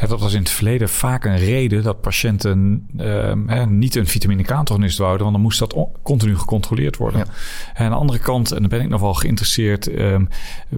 ja, 0.00 0.06
dat 0.06 0.20
was 0.20 0.32
in 0.32 0.38
het 0.38 0.50
verleden 0.50 0.88
vaak 0.88 1.24
een 1.24 1.38
reden 1.38 1.82
dat 1.82 2.00
patiënten 2.00 2.86
uh, 3.00 3.66
niet 3.66 3.94
een 3.94 4.06
vitamine 4.06 4.42
K-antagonist 4.42 4.98
wouden. 4.98 5.20
Want 5.20 5.32
dan 5.32 5.42
moest 5.42 5.58
dat 5.58 5.76
continu 6.02 6.36
gecontroleerd 6.36 6.96
worden. 6.96 7.20
Ja. 7.20 7.26
En 7.74 7.84
aan 7.84 7.90
de 7.90 7.96
andere 7.96 8.18
kant, 8.18 8.52
en 8.52 8.60
dan 8.60 8.68
ben 8.68 8.80
ik 8.80 8.88
nog 8.88 9.00
wel 9.00 9.14
geïnteresseerd... 9.14 9.88
Uh, 9.88 10.18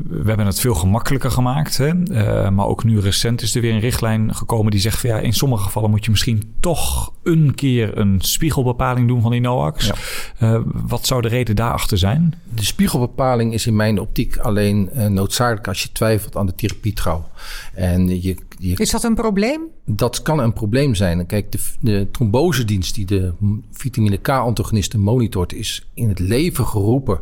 we 0.09 0.28
hebben 0.29 0.47
het 0.47 0.61
veel 0.61 0.75
gemakkelijker 0.75 1.31
gemaakt. 1.31 1.77
Hè? 1.77 1.93
Uh, 2.11 2.49
maar 2.49 2.67
ook 2.67 2.85
nu 2.85 3.01
recent 3.01 3.43
is 3.43 3.55
er 3.55 3.61
weer 3.61 3.73
een 3.73 3.81
richtlijn 3.81 4.35
gekomen 4.35 4.71
die 4.71 4.81
zegt 4.81 5.01
van 5.01 5.11
ja, 5.11 5.19
in 5.19 5.33
sommige 5.33 5.62
gevallen 5.62 5.91
moet 5.91 6.05
je 6.05 6.11
misschien 6.11 6.55
toch 6.61 7.12
een 7.23 7.55
keer 7.55 7.99
een 7.99 8.21
spiegelbepaling 8.21 9.09
doen 9.09 9.23
van 9.23 9.31
die 9.31 9.41
NOAX. 9.41 9.87
Ja. 9.87 9.95
Uh, 10.43 10.61
wat 10.64 11.07
zou 11.07 11.23
de 11.23 11.29
reden 11.29 11.57
daarachter 11.57 11.99
zijn? 11.99 12.35
De 12.55 12.64
spiegelbepaling 12.64 13.53
is 13.53 13.67
in 13.67 13.77
mijn 13.77 14.01
optiek 14.01 14.37
alleen 14.37 14.91
uh, 14.95 15.07
noodzakelijk 15.07 15.69
als 15.69 15.83
je 15.83 15.93
twijfelt 15.93 16.37
aan 16.37 16.47
de 16.47 16.55
therapietrouw. 16.55 17.29
En 17.75 18.23
je 18.23 18.37
is 18.59 18.90
dat 18.90 19.05
een 19.05 19.14
probleem? 19.14 19.61
Dat 19.85 20.23
kan 20.23 20.38
een 20.38 20.53
probleem 20.53 20.94
zijn. 20.94 21.27
Kijk, 21.27 21.53
de, 21.53 21.59
de 21.81 22.09
trombosedienst 22.11 22.94
die 22.94 23.07
de 23.07 23.33
vitamine 23.73 24.16
K-antagonisten 24.16 25.01
monitort, 25.01 25.53
is 25.53 25.87
in 25.94 26.09
het 26.09 26.18
leven 26.18 26.66
geroepen 26.66 27.21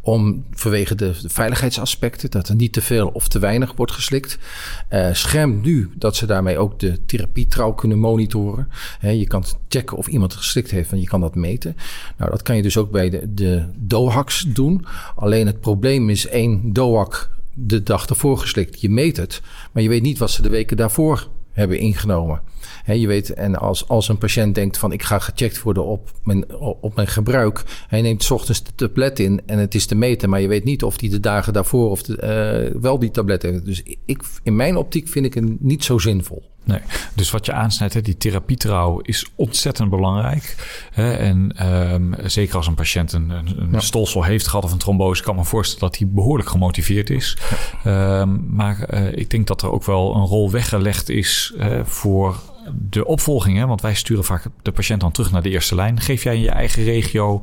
om 0.00 0.44
vanwege 0.50 0.94
de, 0.94 1.14
de, 1.22 1.28
veiligheidsaspecten, 1.28 2.30
dat 2.30 2.48
er 2.48 2.54
niet 2.54 2.72
te 2.72 2.82
veel 2.82 3.08
of 3.08 3.28
te 3.28 3.38
weinig 3.38 3.72
wordt 3.76 3.92
geslikt. 3.92 4.38
Uh, 4.90 5.12
schermt 5.12 5.62
nu 5.64 5.90
dat 5.94 6.16
ze 6.16 6.26
daarmee 6.26 6.58
ook 6.58 6.80
de 6.80 6.98
therapietrouw 7.06 7.72
kunnen 7.72 7.98
monitoren. 7.98 8.68
He, 8.98 9.10
je 9.10 9.26
kan 9.26 9.44
checken 9.68 9.96
of 9.96 10.06
iemand 10.06 10.34
geslikt 10.34 10.70
heeft, 10.70 10.90
want 10.90 11.02
je 11.02 11.08
kan 11.08 11.20
dat 11.20 11.34
meten. 11.34 11.76
Nou, 12.16 12.30
dat 12.30 12.42
kan 12.42 12.56
je 12.56 12.62
dus 12.62 12.76
ook 12.76 12.90
bij 12.90 13.10
de, 13.10 13.34
de 13.34 13.64
DOHACs 13.76 14.44
doen. 14.48 14.86
Alleen 15.14 15.46
het 15.46 15.60
probleem 15.60 16.10
is 16.10 16.26
één 16.26 16.72
DOAC 16.72 17.30
de 17.58 17.82
dag 17.82 18.06
ervoor 18.06 18.38
geslikt. 18.38 18.80
Je 18.80 18.90
meet 18.90 19.16
het, 19.16 19.42
maar 19.72 19.82
je 19.82 19.88
weet 19.88 20.02
niet 20.02 20.18
wat 20.18 20.30
ze 20.30 20.42
de 20.42 20.48
weken 20.48 20.76
daarvoor 20.76 21.28
hebben 21.52 21.78
ingenomen. 21.78 22.40
He, 22.86 22.92
je 22.92 23.06
weet, 23.06 23.30
en 23.30 23.56
als, 23.56 23.88
als 23.88 24.08
een 24.08 24.18
patiënt 24.18 24.54
denkt 24.54 24.78
van 24.78 24.92
ik 24.92 25.02
ga 25.02 25.18
gecheckt 25.18 25.62
worden 25.62 25.84
op 25.86 26.10
mijn, 26.22 26.56
op 26.58 26.94
mijn 26.94 27.08
gebruik. 27.08 27.62
Hij 27.88 28.00
neemt 28.00 28.22
s 28.22 28.30
ochtends 28.30 28.62
de 28.62 28.74
tablet 28.74 29.18
in 29.18 29.40
en 29.46 29.58
het 29.58 29.74
is 29.74 29.86
te 29.86 29.94
meten, 29.94 30.28
maar 30.28 30.40
je 30.40 30.48
weet 30.48 30.64
niet 30.64 30.82
of 30.82 31.00
hij 31.00 31.08
de 31.08 31.20
dagen 31.20 31.52
daarvoor 31.52 31.90
of 31.90 32.02
de, 32.02 32.70
uh, 32.74 32.80
wel 32.80 32.98
die 32.98 33.10
tablet 33.10 33.42
heeft. 33.42 33.64
Dus 33.64 33.82
ik, 34.04 34.22
in 34.42 34.56
mijn 34.56 34.76
optiek 34.76 35.08
vind 35.08 35.26
ik 35.26 35.34
het 35.34 35.62
niet 35.62 35.84
zo 35.84 35.98
zinvol. 35.98 36.50
Nee, 36.64 36.80
dus 37.14 37.30
wat 37.30 37.46
je 37.46 37.52
aansnijdt, 37.52 37.94
hè, 37.94 38.00
die 38.00 38.16
therapietrouw 38.16 39.00
is 39.00 39.26
ontzettend 39.34 39.90
belangrijk. 39.90 40.54
En 40.94 41.66
um, 41.92 42.14
zeker 42.24 42.56
als 42.56 42.66
een 42.66 42.74
patiënt 42.74 43.12
een, 43.12 43.30
een 43.30 43.68
ja. 43.72 43.80
stolsel 43.80 44.22
heeft 44.22 44.46
gehad 44.46 44.64
of 44.64 44.72
een 44.72 44.78
trombose, 44.78 45.22
kan 45.22 45.36
me 45.36 45.44
voorstellen 45.44 45.90
dat 45.90 45.98
hij 45.98 46.08
behoorlijk 46.08 46.48
gemotiveerd 46.48 47.10
is. 47.10 47.38
Ja. 47.84 48.20
Um, 48.20 48.46
maar 48.50 48.94
uh, 48.94 49.12
ik 49.12 49.30
denk 49.30 49.46
dat 49.46 49.62
er 49.62 49.72
ook 49.72 49.84
wel 49.84 50.14
een 50.14 50.26
rol 50.26 50.50
weggelegd 50.50 51.08
is 51.08 51.54
uh, 51.56 51.84
voor 51.84 52.36
de 52.72 53.06
opvolging. 53.06 53.58
Hè? 53.58 53.66
Want 53.66 53.80
wij 53.80 53.94
sturen 53.94 54.24
vaak 54.24 54.46
de 54.62 54.72
patiënt 54.72 55.00
dan 55.00 55.12
terug 55.12 55.30
naar 55.30 55.42
de 55.42 55.50
eerste 55.50 55.74
lijn. 55.74 56.00
Geef 56.00 56.22
jij 56.22 56.34
in 56.34 56.40
je 56.40 56.50
eigen 56.50 56.84
regio 56.84 57.42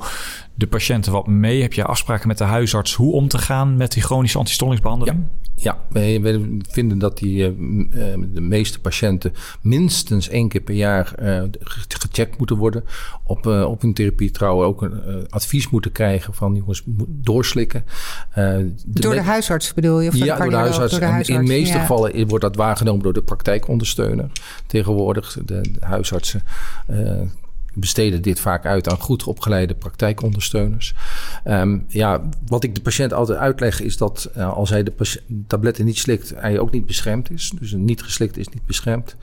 de 0.56 0.68
patiënten 0.68 1.12
wat 1.12 1.28
mee? 1.28 1.62
Heb 1.62 1.74
je 1.74 1.84
afspraken 1.84 2.28
met 2.28 2.38
de 2.38 2.44
huisarts 2.44 2.94
hoe 2.94 3.14
om 3.14 3.28
te 3.28 3.38
gaan 3.38 3.78
met 3.78 3.92
die 3.92 4.04
chronische 4.04 4.38
antistollingsbehandeling? 4.38 5.18
Ja. 5.18 5.42
Ja, 5.56 5.78
wij, 5.90 6.40
vinden 6.70 7.00
dat 7.00 7.18
die, 7.18 7.52
uh, 7.52 8.14
de 8.34 8.42
meeste 8.42 8.80
patiënten 8.80 9.34
minstens 9.62 10.30
één 10.30 10.48
keer 10.48 10.62
per 10.62 10.76
jaar 10.76 11.14
uh, 11.22 11.44
gecheckt 11.60 12.38
moeten 12.38 12.58
worden 12.58 12.84
op, 13.24 13.48
uh, 13.48 13.66
op 13.70 13.82
hun 13.82 13.94
therapie. 13.94 14.32
Trouwen 14.32 14.68
ook 14.68 14.82
een 14.82 15.28
advies 15.30 15.70
moeten 15.70 15.92
krijgen 15.92 16.34
van 16.34 16.56
jongens, 16.56 16.84
doorslikken. 17.08 17.86
De 18.34 18.74
door 18.86 19.14
de 19.14 19.22
huisarts 19.22 19.74
bedoel 19.74 20.00
je? 20.00 20.10
Of 20.10 20.16
ja, 20.16 20.38
door 20.38 20.50
de 20.50 20.56
huisarts. 20.56 20.92
Door 20.92 21.00
de 21.00 21.06
huisarts. 21.06 21.30
in 21.30 21.46
de 21.46 21.52
meeste 21.52 21.80
gevallen 21.80 22.28
wordt 22.28 22.44
dat 22.44 22.56
waargenomen 22.56 23.04
door 23.04 23.14
de 23.14 23.24
praktijkondersteuner. 23.24 24.32
Tegenwoordig, 24.66 25.38
de, 25.46 25.62
de 25.62 25.80
huisartsen 25.80 26.44
besteden 27.74 28.22
dit 28.22 28.40
vaak 28.40 28.66
uit 28.66 28.90
aan 28.90 29.00
goed 29.00 29.24
opgeleide 29.24 29.76
praktijkondersteuners. 29.76 30.94
Um, 31.48 31.86
ja, 31.88 32.30
wat 32.46 32.64
ik 32.64 32.76
de 32.76 32.82
patiënt 32.82 33.14
altijd 33.14 33.38
uitleg 33.38 33.82
is 33.82 33.98
dat 33.98 34.30
uh, 34.38 34.54
als 34.54 34.70
hij 34.70 34.84
de 34.84 34.94
tabletten 35.48 35.86
niet 35.86 35.98
slikt, 35.98 36.34
hij 36.36 36.60
ook 36.60 36.72
niet 36.72 36.86
beschermd 36.86 37.32
is. 37.32 37.52
Dus 37.60 37.72
een 37.72 37.86
niet 37.86 38.04
geslikt 38.04 38.38
is 38.38 38.48
niet 38.48 38.66
beschermd. 38.66 39.16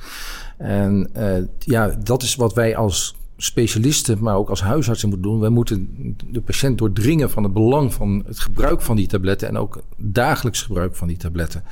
En 0.58 1.10
uh, 1.16 1.36
ja, 1.58 1.86
dat 2.02 2.22
is 2.22 2.34
wat 2.34 2.54
wij 2.54 2.76
als 2.76 3.14
specialisten, 3.36 4.18
maar 4.20 4.36
ook 4.36 4.50
als 4.50 4.62
huisartsen 4.62 5.08
moeten 5.08 5.30
doen. 5.30 5.40
Wij 5.40 5.48
moeten 5.48 5.88
de 6.30 6.40
patiënt 6.40 6.78
doordringen 6.78 7.30
van 7.30 7.42
het 7.42 7.52
belang 7.52 7.94
van 7.94 8.22
het 8.26 8.38
gebruik 8.38 8.80
van 8.80 8.96
die 8.96 9.06
tabletten 9.06 9.48
en 9.48 9.56
ook 9.56 9.82
dagelijks 9.96 10.62
gebruik 10.62 10.96
van 10.96 11.08
die 11.08 11.16
tabletten. 11.16 11.64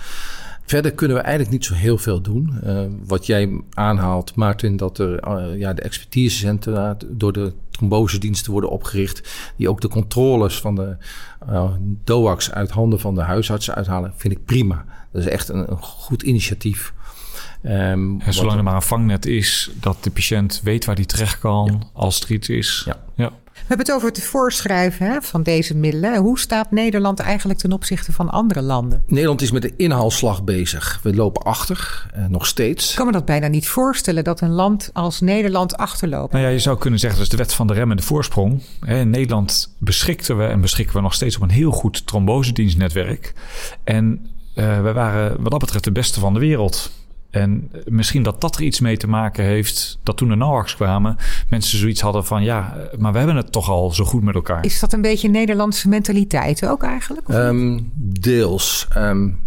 Verder 0.69 0.93
kunnen 0.93 1.17
we 1.17 1.23
eigenlijk 1.23 1.53
niet 1.53 1.65
zo 1.65 1.75
heel 1.75 1.99
veel 1.99 2.21
doen. 2.21 2.61
Uh, 2.65 2.81
wat 3.07 3.27
jij 3.27 3.61
aanhaalt, 3.71 4.35
Maarten, 4.35 4.77
dat 4.77 4.99
er 4.99 5.29
uh, 5.29 5.59
ja, 5.59 5.73
de 5.73 5.83
expertisecentra 5.83 6.97
door 7.09 7.33
de 7.33 7.53
trombosediensten 7.71 8.53
worden 8.53 8.71
opgericht. 8.71 9.53
Die 9.57 9.69
ook 9.69 9.81
de 9.81 9.89
controles 9.89 10.61
van 10.61 10.75
de 10.75 10.97
uh, 11.51 11.71
DOAX 12.05 12.51
uit 12.53 12.71
handen 12.71 13.01
van 13.01 13.15
de 13.15 13.21
huisartsen 13.21 13.75
uithalen. 13.75 14.13
Vind 14.17 14.35
ik 14.35 14.45
prima. 14.45 14.85
Dat 15.13 15.23
is 15.23 15.29
echt 15.29 15.49
een, 15.49 15.71
een 15.71 15.83
goed 15.83 16.23
initiatief. 16.23 16.93
Um, 17.63 18.21
en 18.21 18.35
zolang 18.35 18.59
er 18.59 18.65
maar 18.65 18.75
een 18.75 18.83
vangnet 18.83 19.27
is, 19.27 19.71
dat 19.81 19.97
de 20.05 20.11
patiënt 20.11 20.61
weet 20.65 20.85
waar 20.85 20.97
hij 20.97 21.05
terecht 21.05 21.39
kan 21.39 21.79
ja. 21.81 21.87
als 21.93 22.21
er 22.21 22.31
iets 22.31 22.49
is. 22.49 22.83
Ja. 22.87 22.97
ja. 23.15 23.33
We 23.59 23.75
hebben 23.75 23.87
het 23.87 23.94
over 23.94 24.09
het 24.09 24.23
voorschrijven 24.23 25.07
hè, 25.07 25.23
van 25.23 25.42
deze 25.42 25.77
middelen. 25.77 26.16
Hoe 26.16 26.38
staat 26.38 26.71
Nederland 26.71 27.21
eigenlijk 27.21 27.59
ten 27.59 27.73
opzichte 27.73 28.12
van 28.12 28.31
andere 28.31 28.62
landen? 28.62 29.03
Nederland 29.07 29.42
is 29.42 29.51
met 29.51 29.62
de 29.62 29.73
inhaalslag 29.77 30.44
bezig. 30.44 31.01
We 31.03 31.14
lopen 31.14 31.42
achter, 31.42 32.07
eh, 32.14 32.27
nog 32.27 32.47
steeds. 32.47 32.90
Ik 32.90 32.97
kan 32.97 33.07
me 33.07 33.12
dat 33.12 33.25
bijna 33.25 33.47
niet 33.47 33.68
voorstellen 33.68 34.25
dat 34.25 34.40
een 34.40 34.51
land 34.51 34.90
als 34.92 35.21
Nederland 35.21 35.77
achterloopt. 35.77 36.33
Nou 36.33 36.44
ja, 36.44 36.51
je 36.51 36.59
zou 36.59 36.79
kunnen 36.79 36.99
zeggen 36.99 37.18
dat 37.18 37.29
is 37.29 37.37
de 37.37 37.42
wet 37.42 37.55
van 37.55 37.66
de 37.66 37.73
rem 37.73 37.90
en 37.90 37.97
de 37.97 38.03
voorsprong. 38.03 38.62
In 38.87 39.11
Nederland 39.11 39.75
beschikten 39.79 40.38
we 40.38 40.44
en 40.44 40.61
beschikken 40.61 40.97
we 40.97 41.03
nog 41.03 41.14
steeds 41.14 41.37
op 41.37 41.42
een 41.42 41.51
heel 41.51 41.73
goed 41.73 42.07
trombosedienstnetwerk. 42.07 43.33
En 43.85 44.27
uh, 44.55 44.83
we 44.83 44.92
waren 44.92 45.42
wat 45.42 45.51
dat 45.51 45.61
betreft 45.61 45.85
de 45.85 45.92
beste 45.92 46.21
van 46.21 46.35
de 46.35 46.40
wereld. 46.40 46.90
En 47.31 47.71
misschien 47.85 48.23
dat 48.23 48.41
dat 48.41 48.57
er 48.57 48.62
iets 48.62 48.81
mee 48.81 48.97
te 48.97 49.09
maken 49.09 49.45
heeft 49.45 49.99
dat 50.03 50.17
toen 50.17 50.29
de 50.29 50.35
NOAX 50.35 50.77
kwamen, 50.77 51.17
mensen 51.49 51.79
zoiets 51.79 52.01
hadden 52.01 52.25
van 52.25 52.43
ja, 52.43 52.77
maar 52.99 53.12
we 53.12 53.19
hebben 53.19 53.37
het 53.37 53.53
toch 53.53 53.69
al 53.69 53.91
zo 53.93 54.05
goed 54.05 54.23
met 54.23 54.35
elkaar. 54.35 54.64
Is 54.64 54.81
dat 54.81 54.93
een 54.93 55.01
beetje 55.01 55.29
Nederlandse 55.29 55.88
mentaliteit 55.88 56.67
ook 56.67 56.83
eigenlijk? 56.83 57.29
Um, 57.29 57.91
deels. 57.95 58.88
Um, 58.97 59.38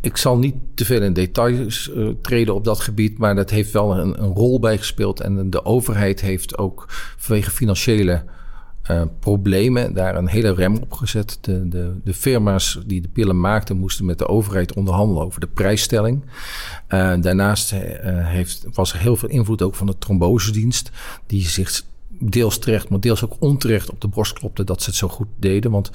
ik 0.00 0.16
zal 0.16 0.38
niet 0.38 0.54
te 0.74 0.84
veel 0.84 1.02
in 1.02 1.12
details 1.12 1.90
uh, 1.94 2.08
treden 2.22 2.54
op 2.54 2.64
dat 2.64 2.80
gebied, 2.80 3.18
maar 3.18 3.34
dat 3.34 3.50
heeft 3.50 3.72
wel 3.72 3.98
een, 3.98 4.22
een 4.22 4.32
rol 4.32 4.60
bijgespeeld. 4.60 5.20
En 5.20 5.50
de 5.50 5.64
overheid 5.64 6.20
heeft 6.20 6.58
ook 6.58 6.84
vanwege 7.16 7.50
financiële 7.50 8.24
uh, 8.90 9.02
problemen, 9.20 9.94
daar 9.94 10.16
een 10.16 10.28
hele 10.28 10.54
rem 10.54 10.76
op 10.76 10.92
gezet. 10.92 11.38
De, 11.40 11.68
de, 11.68 12.00
de 12.04 12.14
firma's 12.14 12.78
die 12.86 13.00
de 13.00 13.08
pillen 13.08 13.40
maakten, 13.40 13.76
moesten 13.76 14.04
met 14.04 14.18
de 14.18 14.28
overheid 14.28 14.74
onderhandelen 14.74 15.24
over 15.24 15.40
de 15.40 15.46
prijsstelling. 15.46 16.22
Uh, 16.88 17.14
daarnaast 17.20 17.72
uh, 17.72 17.78
heeft, 18.26 18.66
was 18.72 18.92
er 18.92 18.98
heel 18.98 19.16
veel 19.16 19.28
invloed 19.28 19.62
ook 19.62 19.74
van 19.74 19.86
de 19.86 19.98
trombosedienst, 19.98 20.90
die 21.26 21.48
zich 21.48 21.82
deels 22.18 22.58
terecht, 22.58 22.88
maar 22.88 23.00
deels 23.00 23.24
ook 23.24 23.36
onterecht 23.38 23.90
op 23.90 24.00
de 24.00 24.08
borst 24.08 24.32
klopte 24.32 24.64
dat 24.64 24.82
ze 24.82 24.88
het 24.88 24.98
zo 24.98 25.08
goed 25.08 25.28
deden. 25.36 25.70
Want 25.70 25.90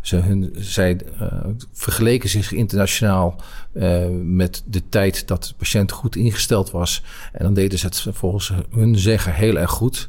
ze 0.00 0.16
hun, 0.16 0.54
zij 0.58 1.00
vergeleken 1.72 2.28
zich 2.28 2.52
internationaal 2.52 3.36
met 4.22 4.62
de 4.66 4.82
tijd 4.88 5.28
dat 5.28 5.44
de 5.44 5.54
patiënt 5.56 5.92
goed 5.92 6.16
ingesteld 6.16 6.70
was. 6.70 7.02
En 7.32 7.44
dan 7.44 7.54
deden 7.54 7.78
ze 7.78 7.86
het 7.86 8.06
volgens 8.10 8.52
hun 8.70 8.98
zeggen 8.98 9.34
heel 9.34 9.56
erg 9.56 9.70
goed. 9.70 10.08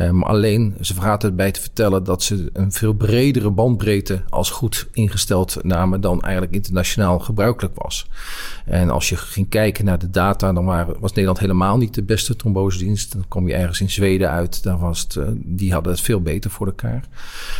Um, 0.00 0.22
alleen, 0.22 0.76
ze 0.80 0.94
vergaten 0.94 1.28
erbij 1.28 1.50
te 1.50 1.60
vertellen 1.60 2.04
dat 2.04 2.22
ze 2.22 2.50
een 2.52 2.72
veel 2.72 2.92
bredere 2.92 3.50
bandbreedte 3.50 4.22
als 4.28 4.50
goed 4.50 4.88
ingesteld 4.92 5.56
namen 5.62 6.00
dan 6.00 6.22
eigenlijk 6.22 6.54
internationaal 6.54 7.18
gebruikelijk 7.18 7.74
was. 7.74 8.08
En 8.64 8.90
als 8.90 9.08
je 9.08 9.16
ging 9.16 9.48
kijken 9.48 9.84
naar 9.84 9.98
de 9.98 10.10
data, 10.10 10.52
dan 10.52 10.64
was 11.00 11.10
Nederland 11.10 11.38
helemaal 11.38 11.76
niet 11.76 11.94
de 11.94 12.02
beste 12.02 12.36
trombosedienst. 12.36 13.12
Dan 13.12 13.24
kom 13.28 13.48
je 13.48 13.54
ergens 13.54 13.80
in 13.80 13.90
Zweden 13.90 14.30
uit, 14.30 14.62
daar 14.62 14.78
was 14.78 15.00
het, 15.00 15.14
uh, 15.14 15.28
die 15.34 15.72
hadden 15.72 15.92
het 15.92 16.00
veel 16.00 16.20
beter 16.20 16.50
voor 16.50 16.66
elkaar. 16.66 17.04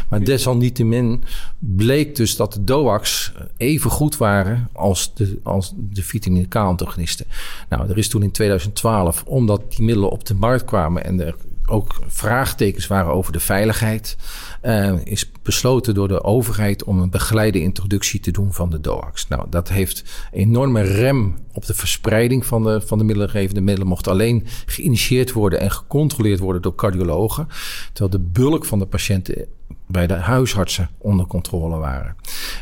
Maar 0.09 0.24
desalniettemin 0.24 1.24
bleek 1.59 2.16
dus 2.16 2.37
dat 2.37 2.53
de 2.53 2.64
DOAX 2.64 3.33
even 3.57 3.90
goed 3.90 4.16
waren 4.16 4.68
als 4.72 5.14
de, 5.14 5.38
als 5.42 5.72
de 5.77 6.03
vitamine 6.03 6.46
K-antagonisten. 6.46 7.27
Nou, 7.68 7.90
er 7.90 7.98
is 7.98 8.09
toen 8.09 8.22
in 8.22 8.33
2012, 8.33 9.24
omdat 9.27 9.62
die 9.68 9.85
middelen 9.85 10.11
op 10.11 10.27
de 10.27 10.35
markt 10.35 10.64
kwamen 10.64 11.05
en 11.05 11.20
er 11.20 11.35
ook 11.68 11.94
vraagtekens 12.07 12.87
waren 12.87 13.12
over 13.12 13.33
de 13.33 13.40
veiligheid, 13.40 14.16
uh, 14.62 14.92
is 15.04 15.31
besloten 15.42 15.94
door 15.94 16.09
de 16.09 16.24
overheid 16.24 16.85
om 16.85 16.98
een 16.98 17.11
begeleide 17.11 17.61
introductie 17.61 18.20
te 18.20 18.31
doen 18.31 18.52
van 18.52 18.70
de 18.70 18.81
DOAX. 18.81 19.28
Nou, 19.28 19.46
dat 19.50 19.68
heeft 19.68 20.28
enorme 20.33 20.83
rem 20.83 21.38
op 21.52 21.66
de 21.66 21.74
verspreiding 21.74 22.46
van 22.46 22.62
de, 22.64 22.81
van 22.81 22.98
de 22.98 23.04
middelengevende 23.04 23.61
middelen. 23.61 23.88
Mocht 23.88 24.09
alleen 24.09 24.46
geïnitieerd 24.66 25.33
worden 25.33 25.61
en 25.61 25.70
gecontroleerd 25.70 26.38
worden 26.38 26.62
door 26.62 26.74
cardiologen, 26.74 27.48
terwijl 27.92 28.11
de 28.11 28.31
bulk 28.31 28.64
van 28.64 28.78
de 28.78 28.87
patiënten 28.87 29.46
bij 29.87 30.07
de 30.07 30.14
huisartsen 30.14 30.88
onder 30.98 31.26
controle 31.26 31.76
waren. 31.76 32.16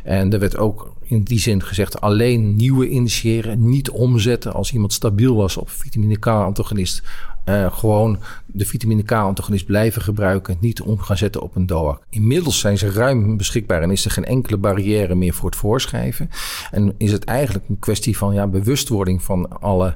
En 0.04 0.32
er 0.32 0.38
werd 0.38 0.56
ook 0.56 0.94
in 1.02 1.22
die 1.22 1.38
zin 1.38 1.62
gezegd 1.62 2.00
alleen 2.00 2.56
nieuwe 2.56 2.88
initiëren, 2.88 3.68
niet 3.68 3.90
omzetten 3.90 4.52
als 4.52 4.72
iemand 4.72 4.92
stabiel 4.92 5.36
was 5.36 5.56
op 5.56 5.70
vitamine 5.70 6.18
K-antagonist 6.18 7.02
uh, 7.48 7.72
gewoon 7.72 8.18
de 8.46 8.66
vitamine 8.66 9.02
K-antagonist 9.02 9.66
blijven 9.66 10.02
gebruiken. 10.02 10.56
Niet 10.60 10.80
om 10.80 10.98
gaan 10.98 11.16
zetten 11.16 11.42
op 11.42 11.56
een 11.56 11.66
DOAC. 11.66 12.02
Inmiddels 12.10 12.58
zijn 12.58 12.78
ze 12.78 12.90
ruim 12.90 13.36
beschikbaar 13.36 13.82
en 13.82 13.90
is 13.90 14.04
er 14.04 14.10
geen 14.10 14.24
enkele 14.24 14.56
barrière 14.56 15.14
meer 15.14 15.34
voor 15.34 15.50
het 15.50 15.58
voorschrijven. 15.58 16.30
En 16.70 16.94
is 16.98 17.12
het 17.12 17.24
eigenlijk 17.24 17.68
een 17.68 17.78
kwestie 17.78 18.16
van 18.16 18.34
ja, 18.34 18.46
bewustwording 18.46 19.22
van 19.22 19.60
alle 19.60 19.94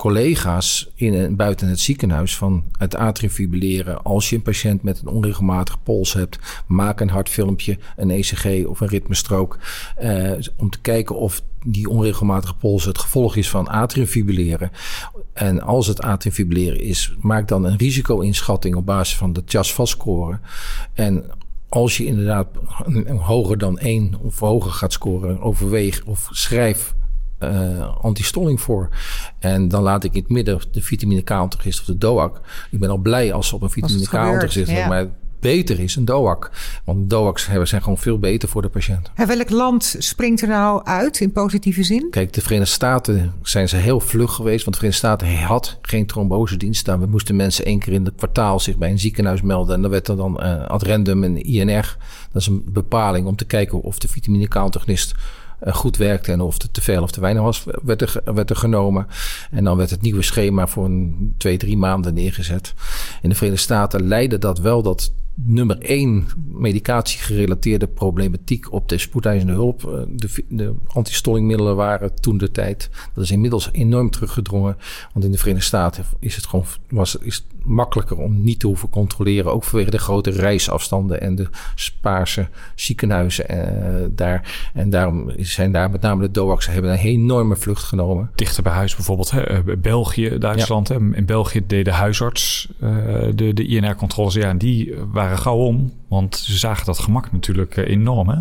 collega's 0.00 0.90
in 0.94 1.14
en 1.14 1.36
buiten 1.36 1.68
het 1.68 1.80
ziekenhuis 1.80 2.36
van 2.36 2.64
het 2.78 2.96
atriumfibrilleren. 2.96 4.02
Als 4.02 4.30
je 4.30 4.36
een 4.36 4.42
patiënt 4.42 4.82
met 4.82 5.00
een 5.00 5.08
onregelmatige 5.08 5.78
pols 5.78 6.12
hebt, 6.12 6.38
maak 6.66 7.00
een 7.00 7.08
hartfilmpje, 7.08 7.78
een 7.96 8.10
ECG 8.10 8.66
of 8.66 8.80
een 8.80 8.88
ritmestrook. 8.88 9.58
Uh, 10.02 10.32
om 10.56 10.70
te 10.70 10.80
kijken 10.80 11.16
of 11.16 11.42
die 11.64 11.88
onregelmatige 11.88 12.54
pols 12.54 12.84
het 12.84 12.98
gevolg 12.98 13.36
is 13.36 13.50
van 13.50 13.68
atriumfibrilleren. 13.68 14.70
En 15.32 15.62
als 15.62 15.86
het 15.86 16.02
atriumfibrilleren 16.02 16.80
is, 16.80 17.14
maak 17.20 17.48
dan 17.48 17.64
een 17.64 17.76
risico-inschatting 17.76 18.74
op 18.74 18.86
basis 18.86 19.16
van 19.16 19.32
de 19.32 19.42
CHAS-VAS-score. 19.44 20.40
En 20.94 21.24
als 21.68 21.96
je 21.96 22.04
inderdaad 22.04 22.48
hoger 23.18 23.58
dan 23.58 23.78
1 23.78 24.14
of 24.22 24.38
hoger 24.38 24.70
gaat 24.70 24.92
scoren, 24.92 25.40
overweeg 25.40 26.02
of 26.04 26.28
schrijf 26.30 26.94
uh, 27.40 27.96
antistolling 28.00 28.60
voor. 28.60 28.88
En 29.38 29.68
dan 29.68 29.82
laat 29.82 30.04
ik 30.04 30.14
in 30.14 30.20
het 30.20 30.30
midden 30.30 30.60
de 30.70 30.82
vitamine 30.82 31.22
K-antagonist 31.22 31.80
of 31.80 31.86
de 31.86 31.98
DOAC. 31.98 32.40
Ik 32.70 32.78
ben 32.78 32.90
al 32.90 32.98
blij 32.98 33.32
als 33.32 33.48
ze 33.48 33.54
op 33.54 33.62
een 33.62 33.70
vitamine 33.70 34.06
K-antagonist 34.06 34.70
ja. 34.70 34.88
maar 34.88 35.06
beter 35.40 35.80
is 35.80 35.96
een 35.96 36.04
DOAC. 36.04 36.50
Want 36.84 37.10
DOAC's 37.10 37.48
zijn 37.62 37.82
gewoon 37.82 37.98
veel 37.98 38.18
beter 38.18 38.48
voor 38.48 38.62
de 38.62 38.68
patiënt. 38.68 39.10
En 39.14 39.26
welk 39.26 39.50
land 39.50 39.96
springt 39.98 40.42
er 40.42 40.48
nou 40.48 40.84
uit 40.84 41.20
in 41.20 41.32
positieve 41.32 41.82
zin? 41.82 42.06
Kijk, 42.10 42.32
de 42.32 42.40
Verenigde 42.40 42.72
Staten 42.72 43.32
zijn 43.42 43.68
ze 43.68 43.76
heel 43.76 44.00
vlug 44.00 44.32
geweest. 44.32 44.64
Want 44.64 44.80
de 44.80 44.86
Verenigde 44.86 45.06
Staten 45.06 45.42
had 45.42 45.78
geen 45.82 46.06
trombosedienst. 46.06 46.84
Daar 46.84 47.00
we 47.00 47.06
moesten 47.06 47.36
mensen 47.36 47.64
één 47.64 47.78
keer 47.78 47.92
in 47.92 48.04
het 48.04 48.14
kwartaal 48.16 48.60
zich 48.60 48.76
bij 48.76 48.90
een 48.90 48.98
ziekenhuis 48.98 49.42
melden. 49.42 49.74
En 49.74 49.82
dan 49.82 49.90
werd 49.90 50.08
er 50.08 50.16
dan 50.16 50.40
uh, 50.42 50.66
ad 50.66 50.82
random 50.82 51.24
een 51.24 51.42
INR. 51.42 51.96
Dat 52.32 52.42
is 52.42 52.46
een 52.46 52.64
bepaling 52.66 53.26
om 53.26 53.36
te 53.36 53.44
kijken 53.44 53.80
of 53.80 53.98
de 53.98 54.08
vitamine 54.08 54.48
K-antagonist 54.48 55.14
goed 55.66 55.96
werkte 55.96 56.32
en 56.32 56.40
of 56.40 56.62
het 56.62 56.74
te 56.74 56.80
veel 56.80 57.02
of 57.02 57.10
te 57.10 57.20
weinig 57.20 57.42
was, 57.42 57.64
werd 57.82 58.02
er, 58.02 58.34
werd 58.34 58.50
er 58.50 58.56
genomen. 58.56 59.06
En 59.50 59.64
dan 59.64 59.76
werd 59.76 59.90
het 59.90 60.02
nieuwe 60.02 60.22
schema 60.22 60.66
voor 60.66 60.84
een 60.84 61.34
twee, 61.38 61.56
drie 61.56 61.76
maanden 61.76 62.14
neergezet. 62.14 62.74
In 63.22 63.28
de 63.28 63.34
Verenigde 63.34 63.64
Staten 63.64 64.08
leidde 64.08 64.38
dat 64.38 64.58
wel 64.58 64.82
dat 64.82 65.12
nummer 65.34 65.78
één 65.78 66.26
medicatiegerelateerde 66.46 67.86
problematiek 67.86 68.72
op 68.72 68.88
de 68.88 68.98
spoedeisende 68.98 69.52
hulp. 69.52 69.84
Eh, 69.84 70.00
de, 70.08 70.44
de 70.48 70.74
antistollingmiddelen 70.86 71.76
waren 71.76 72.14
toen 72.20 72.38
de 72.38 72.50
tijd. 72.50 72.90
Dat 73.14 73.24
is 73.24 73.30
inmiddels 73.30 73.68
enorm 73.72 74.10
teruggedrongen. 74.10 74.76
Want 75.12 75.24
in 75.24 75.30
de 75.30 75.38
Verenigde 75.38 75.66
Staten 75.66 76.04
is 76.18 76.36
het 76.36 76.46
gewoon 76.46 76.64
was, 76.88 77.16
is 77.16 77.46
makkelijker 77.64 78.16
om 78.16 78.42
niet 78.42 78.60
te 78.60 78.66
hoeven 78.66 78.90
controleren. 78.90 79.52
Ook 79.52 79.64
vanwege 79.64 79.90
de 79.90 79.98
grote 79.98 80.30
reisafstanden 80.30 81.20
en 81.20 81.34
de 81.34 81.48
spaarse 81.74 82.48
ziekenhuizen 82.74 83.44
uh, 83.50 84.06
daar. 84.10 84.70
En 84.74 84.90
daarom 84.90 85.30
zijn 85.36 85.72
daar 85.72 85.90
met 85.90 86.00
name 86.00 86.22
de 86.22 86.30
DOAX 86.30 86.66
hebben 86.66 86.92
een 86.92 86.98
enorme 86.98 87.56
vlucht 87.56 87.82
genomen. 87.82 88.30
Dichter 88.34 88.62
bij 88.62 88.72
huis 88.72 88.94
bijvoorbeeld, 88.94 89.30
hè, 89.30 89.42
eh, 89.42 89.76
België, 89.78 90.38
Duitsland. 90.38 90.88
Hè. 90.88 90.94
In 90.94 91.26
België 91.26 91.66
deed 91.66 91.84
de 91.84 91.92
huisarts 91.92 92.68
uh, 92.82 92.90
de, 93.34 93.52
de 93.54 93.66
INR-controles. 93.66 94.34
Ja, 94.34 94.48
en 94.48 94.58
die 94.58 94.94
waren 95.12 95.19
gauw 95.28 95.56
om. 95.56 95.92
Want 96.08 96.36
ze 96.36 96.58
zagen 96.58 96.86
dat 96.86 96.98
gemak 96.98 97.32
natuurlijk 97.32 97.76
enorm. 97.76 98.28
Hè? 98.28 98.38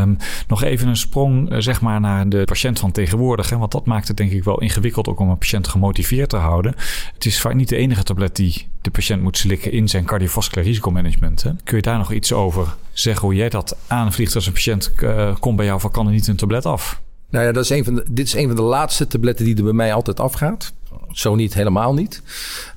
Um, 0.00 0.16
nog 0.48 0.62
even 0.62 0.88
een 0.88 0.96
sprong 0.96 1.54
zeg 1.58 1.80
maar 1.80 2.00
naar 2.00 2.28
de 2.28 2.44
patiënt 2.44 2.78
van 2.78 2.92
tegenwoordig. 2.92 3.50
Hè? 3.50 3.56
Want 3.56 3.72
dat 3.72 3.86
maakt 3.86 4.08
het 4.08 4.16
denk 4.16 4.30
ik 4.30 4.44
wel 4.44 4.60
ingewikkeld 4.60 5.08
ook 5.08 5.20
om 5.20 5.30
een 5.30 5.38
patiënt 5.38 5.68
gemotiveerd 5.68 6.28
te 6.28 6.36
houden. 6.36 6.74
Het 7.14 7.24
is 7.24 7.40
vaak 7.40 7.54
niet 7.54 7.68
de 7.68 7.76
enige 7.76 8.02
tablet 8.02 8.36
die 8.36 8.66
de 8.80 8.90
patiënt 8.90 9.22
moet 9.22 9.38
slikken 9.38 9.72
in 9.72 9.88
zijn 9.88 10.04
cardiovasculair 10.04 10.66
risicomanagement. 10.66 11.42
Hè? 11.42 11.50
Kun 11.64 11.76
je 11.76 11.82
daar 11.82 11.98
nog 11.98 12.12
iets 12.12 12.32
over 12.32 12.74
zeggen 12.92 13.26
hoe 13.26 13.34
jij 13.34 13.48
dat 13.48 13.76
aanvliegt 13.86 14.34
als 14.34 14.46
een 14.46 14.52
patiënt 14.52 14.92
uh, 15.02 15.36
komt 15.38 15.56
bij 15.56 15.66
jou 15.66 15.80
van 15.80 15.90
kan 15.90 16.06
er 16.06 16.12
niet 16.12 16.26
een 16.26 16.36
tablet 16.36 16.66
af? 16.66 17.02
Nou 17.30 17.46
ja, 17.46 17.52
dat 17.52 17.64
is 17.64 17.70
een 17.70 17.84
van 17.84 17.94
de, 17.94 18.04
dit 18.10 18.26
is 18.26 18.34
een 18.34 18.46
van 18.46 18.56
de 18.56 18.62
laatste 18.62 19.06
tabletten 19.06 19.44
die 19.44 19.56
er 19.56 19.62
bij 19.62 19.72
mij 19.72 19.94
altijd 19.94 20.20
afgaat. 20.20 20.72
Zo 21.10 21.34
niet, 21.34 21.54
helemaal 21.54 21.94
niet. 21.94 22.22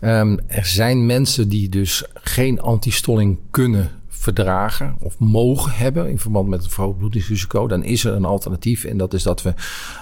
Um, 0.02 0.40
er 0.48 0.66
zijn 0.66 1.06
mensen 1.06 1.50
die 1.50 1.70
dus 1.70 2.04
geen 2.14 2.62
antistolling 2.62 3.38
kunnen 3.52 3.92
verdragen 4.08 4.96
of 5.00 5.20
mogen 5.20 5.72
hebben 5.72 6.10
in 6.10 6.20
verband 6.20 6.48
met 6.48 6.64
een 6.64 6.70
verhoogd 6.70 6.98
bloedingsrisico, 6.98 7.68
dan 7.68 7.84
is 7.84 8.04
er 8.04 8.14
een 8.14 8.26
alternatief. 8.26 8.84
En 8.84 8.98
dat 8.98 9.14
is 9.14 9.24
dat 9.24 9.42
we 9.42 9.54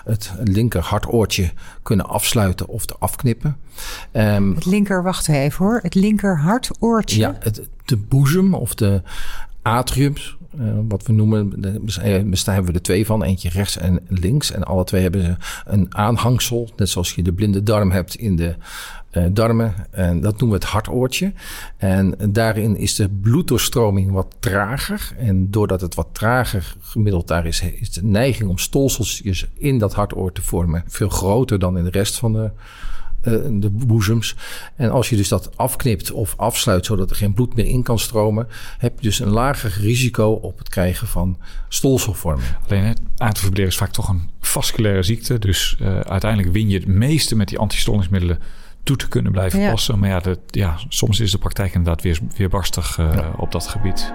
het 0.06 0.32
linker 0.44 0.82
hartoortje 0.82 1.52
kunnen 1.84 2.06
afsluiten 2.06 2.68
of 2.68 2.86
afknippen. 3.00 3.58
Um, 4.12 4.56
het 4.56 4.66
linker, 4.66 5.04
wacht 5.04 5.28
even 5.28 5.66
hoor. 5.66 5.80
Het 5.82 5.96
linker 5.96 6.40
hartoortje. 6.40 7.20
Ja, 7.20 7.36
het, 7.40 7.62
de 7.86 7.98
boezem 7.98 8.54
of 8.54 8.76
de 8.76 9.02
atriums. 9.62 10.38
Uh, 10.60 10.74
wat 10.88 11.06
we 11.06 11.14
noemen, 11.14 11.62
daar 11.62 12.54
hebben 12.54 12.66
we 12.66 12.74
er 12.74 12.82
twee 12.82 13.06
van. 13.06 13.24
Eentje 13.24 13.50
rechts 13.50 13.78
en 13.78 14.00
links. 14.08 14.52
En 14.52 14.64
alle 14.64 14.84
twee 14.84 15.02
hebben 15.02 15.22
ze 15.22 15.36
een 15.66 15.96
aanhangsel. 15.96 16.70
Net 16.76 16.90
zoals 16.90 17.16
je 17.16 17.24
de 17.24 17.34
blinde 17.34 17.64
darm 17.64 17.92
hebt 17.92 18.16
in 18.16 18.36
de 18.36 18.56
uh, 19.12 19.24
darmen. 19.32 19.74
En 19.92 20.22
dat 20.22 20.40
noemen 20.40 20.60
we 20.60 20.64
het 20.64 20.74
hartoortje. 20.74 21.34
En 21.78 22.16
daarin 22.30 22.78
is 22.78 22.96
de 22.96 23.10
bloeddoorstroming 23.10 24.12
wat 24.12 24.36
trager. 24.40 25.12
En 25.18 25.52
doordat 25.52 25.82
het 25.82 25.96
wat 25.96 26.08
trager 26.12 26.76
gemiddeld 26.82 27.28
daar 27.28 27.46
is, 27.46 27.62
is 27.62 27.92
de 27.92 28.04
neiging 28.04 28.50
om 28.50 28.58
stolseltjes 28.58 29.48
in 29.58 29.78
dat 29.78 29.94
hartoor 29.94 30.32
te 30.32 30.42
vormen 30.42 30.84
veel 30.88 31.10
groter 31.10 31.60
dan 31.60 31.78
in 31.78 31.84
de 31.84 31.90
rest 31.90 32.18
van 32.18 32.34
de 32.34 32.52
de 33.60 33.70
boezems. 33.72 34.36
En 34.76 34.92
als 34.92 35.10
je 35.10 35.16
dus 35.16 35.28
dat 35.28 35.58
afknipt 35.58 36.12
of 36.12 36.34
afsluit 36.38 36.86
zodat 36.86 37.10
er 37.10 37.16
geen 37.16 37.34
bloed 37.34 37.56
meer 37.56 37.66
in 37.66 37.84
kan 37.84 38.00
stromen, 38.00 38.48
heb 38.78 39.00
je 39.00 39.08
dus 39.08 39.20
een 39.20 39.30
lager 39.30 39.78
risico 39.80 40.32
op 40.32 40.58
het 40.58 40.70
krijgen 40.70 41.08
van 41.08 41.38
stolselvorming. 41.70 42.48
Alleen 42.68 42.96
het 43.18 43.58
is 43.58 43.78
vaak 43.78 43.92
toch 43.92 44.10
een 44.10 44.30
vasculaire 44.40 45.04
ziekte. 45.04 45.40
Dus 45.40 45.78
uh, 45.82 46.00
uiteindelijk 46.00 46.54
win 46.54 46.70
je 46.70 46.78
het 46.78 46.88
meeste 46.88 47.36
met 47.36 47.48
die 47.48 47.58
antistollingsmiddelen 47.58 48.40
toe 48.84 48.96
te 48.96 49.08
kunnen 49.08 49.32
blijven 49.32 49.60
ja. 49.60 49.72
passen. 49.72 50.00
Maar 50.00 50.10
ja, 50.10 50.20
dat, 50.20 50.40
ja, 50.48 50.78
soms 50.90 51.20
is 51.20 51.32
de 51.32 51.38
praktijk 51.38 51.74
inderdaad 51.74 52.02
weer, 52.02 52.20
weer 52.38 52.50
barstig 52.50 52.98
uh, 52.98 53.14
ja. 53.14 53.34
op 53.38 53.52
dat 53.52 53.68
gebied. 53.68 54.14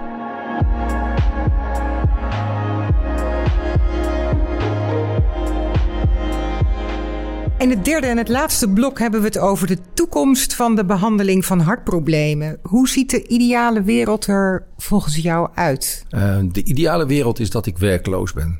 In 7.61 7.69
het 7.69 7.85
derde 7.85 8.07
en 8.07 8.17
het 8.17 8.29
laatste 8.29 8.69
blok 8.69 8.99
hebben 8.99 9.19
we 9.19 9.25
het 9.25 9.37
over 9.37 9.67
de 9.67 9.77
toekomst 9.93 10.55
van 10.55 10.75
de 10.75 10.85
behandeling 10.85 11.45
van 11.45 11.59
hartproblemen. 11.59 12.59
Hoe 12.61 12.89
ziet 12.89 13.09
de 13.09 13.27
ideale 13.27 13.81
wereld 13.81 14.27
er 14.27 14.63
volgens 14.77 15.15
jou 15.15 15.49
uit? 15.55 16.05
Uh, 16.11 16.37
de 16.51 16.63
ideale 16.63 17.05
wereld 17.05 17.39
is 17.39 17.49
dat 17.49 17.65
ik 17.65 17.77
werkloos 17.77 18.33
ben. 18.33 18.59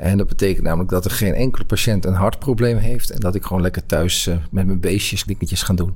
En 0.00 0.18
dat 0.18 0.28
betekent 0.28 0.64
namelijk 0.64 0.90
dat 0.90 1.04
er 1.04 1.10
geen 1.10 1.34
enkele 1.34 1.64
patiënt 1.64 2.04
een 2.04 2.14
hartprobleem 2.14 2.76
heeft. 2.76 3.10
En 3.10 3.20
dat 3.20 3.34
ik 3.34 3.44
gewoon 3.44 3.62
lekker 3.62 3.86
thuis 3.86 4.26
uh, 4.26 4.36
met 4.50 4.66
mijn 4.66 4.80
beestjes 4.80 5.24
dingetjes 5.24 5.62
ga 5.62 5.74
doen. 5.74 5.94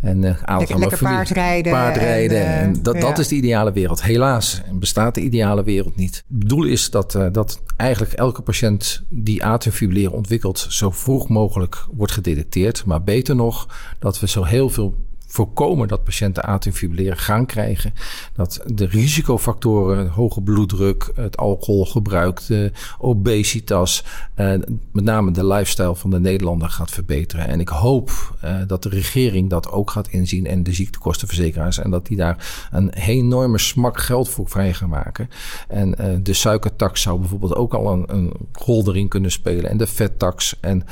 En 0.00 0.16
uh, 0.16 0.58
lekker, 0.58 0.78
lekker 0.78 0.98
paardrijden. 0.98 1.72
Paardrijden. 1.72 2.46
En, 2.46 2.60
en 2.60 2.82
dat, 2.82 2.94
ja. 2.94 3.00
dat 3.00 3.18
is 3.18 3.28
de 3.28 3.34
ideale 3.34 3.72
wereld. 3.72 4.02
Helaas 4.02 4.62
bestaat 4.72 5.14
de 5.14 5.20
ideale 5.20 5.62
wereld 5.64 5.96
niet. 5.96 6.24
Het 6.38 6.48
doel 6.48 6.64
is 6.64 6.90
dat, 6.90 7.18
dat 7.32 7.62
eigenlijk 7.76 8.12
elke 8.12 8.42
patiënt 8.42 9.02
die 9.08 9.44
atriumfibrilleren 9.44 10.16
ontwikkelt... 10.16 10.66
zo 10.68 10.90
vroeg 10.90 11.28
mogelijk 11.28 11.86
wordt 11.92 12.12
gedetecteerd. 12.12 12.84
Maar 12.84 13.02
beter 13.02 13.36
nog, 13.36 13.68
dat 13.98 14.20
we 14.20 14.28
zo 14.28 14.44
heel 14.44 14.68
veel 14.68 14.94
voorkomen 15.30 15.88
dat 15.88 16.04
patiënten 16.04 16.44
atriumfibrilleren 16.44 17.18
gaan 17.18 17.46
krijgen. 17.46 17.94
Dat 18.32 18.62
de 18.66 18.86
risicofactoren, 18.86 20.08
hoge 20.08 20.40
bloeddruk, 20.40 21.10
het 21.14 21.36
alcoholgebruik, 21.36 22.46
de 22.46 22.72
obesitas, 22.98 24.04
uh, 24.36 24.46
met 24.92 25.04
name 25.04 25.30
de 25.30 25.46
lifestyle 25.46 25.96
van 25.96 26.10
de 26.10 26.20
Nederlander 26.20 26.68
gaat 26.68 26.90
verbeteren. 26.90 27.46
En 27.46 27.60
ik 27.60 27.68
hoop 27.68 28.36
uh, 28.44 28.56
dat 28.66 28.82
de 28.82 28.88
regering 28.88 29.50
dat 29.50 29.70
ook 29.70 29.90
gaat 29.90 30.08
inzien 30.08 30.46
en 30.46 30.62
de 30.62 30.72
ziektekostenverzekeraars. 30.72 31.78
En 31.78 31.90
dat 31.90 32.06
die 32.06 32.16
daar 32.16 32.68
een 32.70 32.90
enorme 32.92 33.58
smak 33.58 34.00
geld 34.00 34.28
voor 34.28 34.48
vrij 34.48 34.74
gaan 34.74 34.88
maken. 34.88 35.28
En 35.68 35.94
uh, 36.00 36.16
de 36.22 36.32
suikertax 36.32 37.02
zou 37.02 37.18
bijvoorbeeld 37.18 37.54
ook 37.54 37.74
al 37.74 37.92
een, 37.92 38.04
een 38.06 38.32
rol 38.52 38.88
erin 38.88 39.08
kunnen 39.08 39.30
spelen. 39.30 39.70
En 39.70 39.76
de 39.76 39.86
vettax. 39.86 40.56
En 40.60 40.82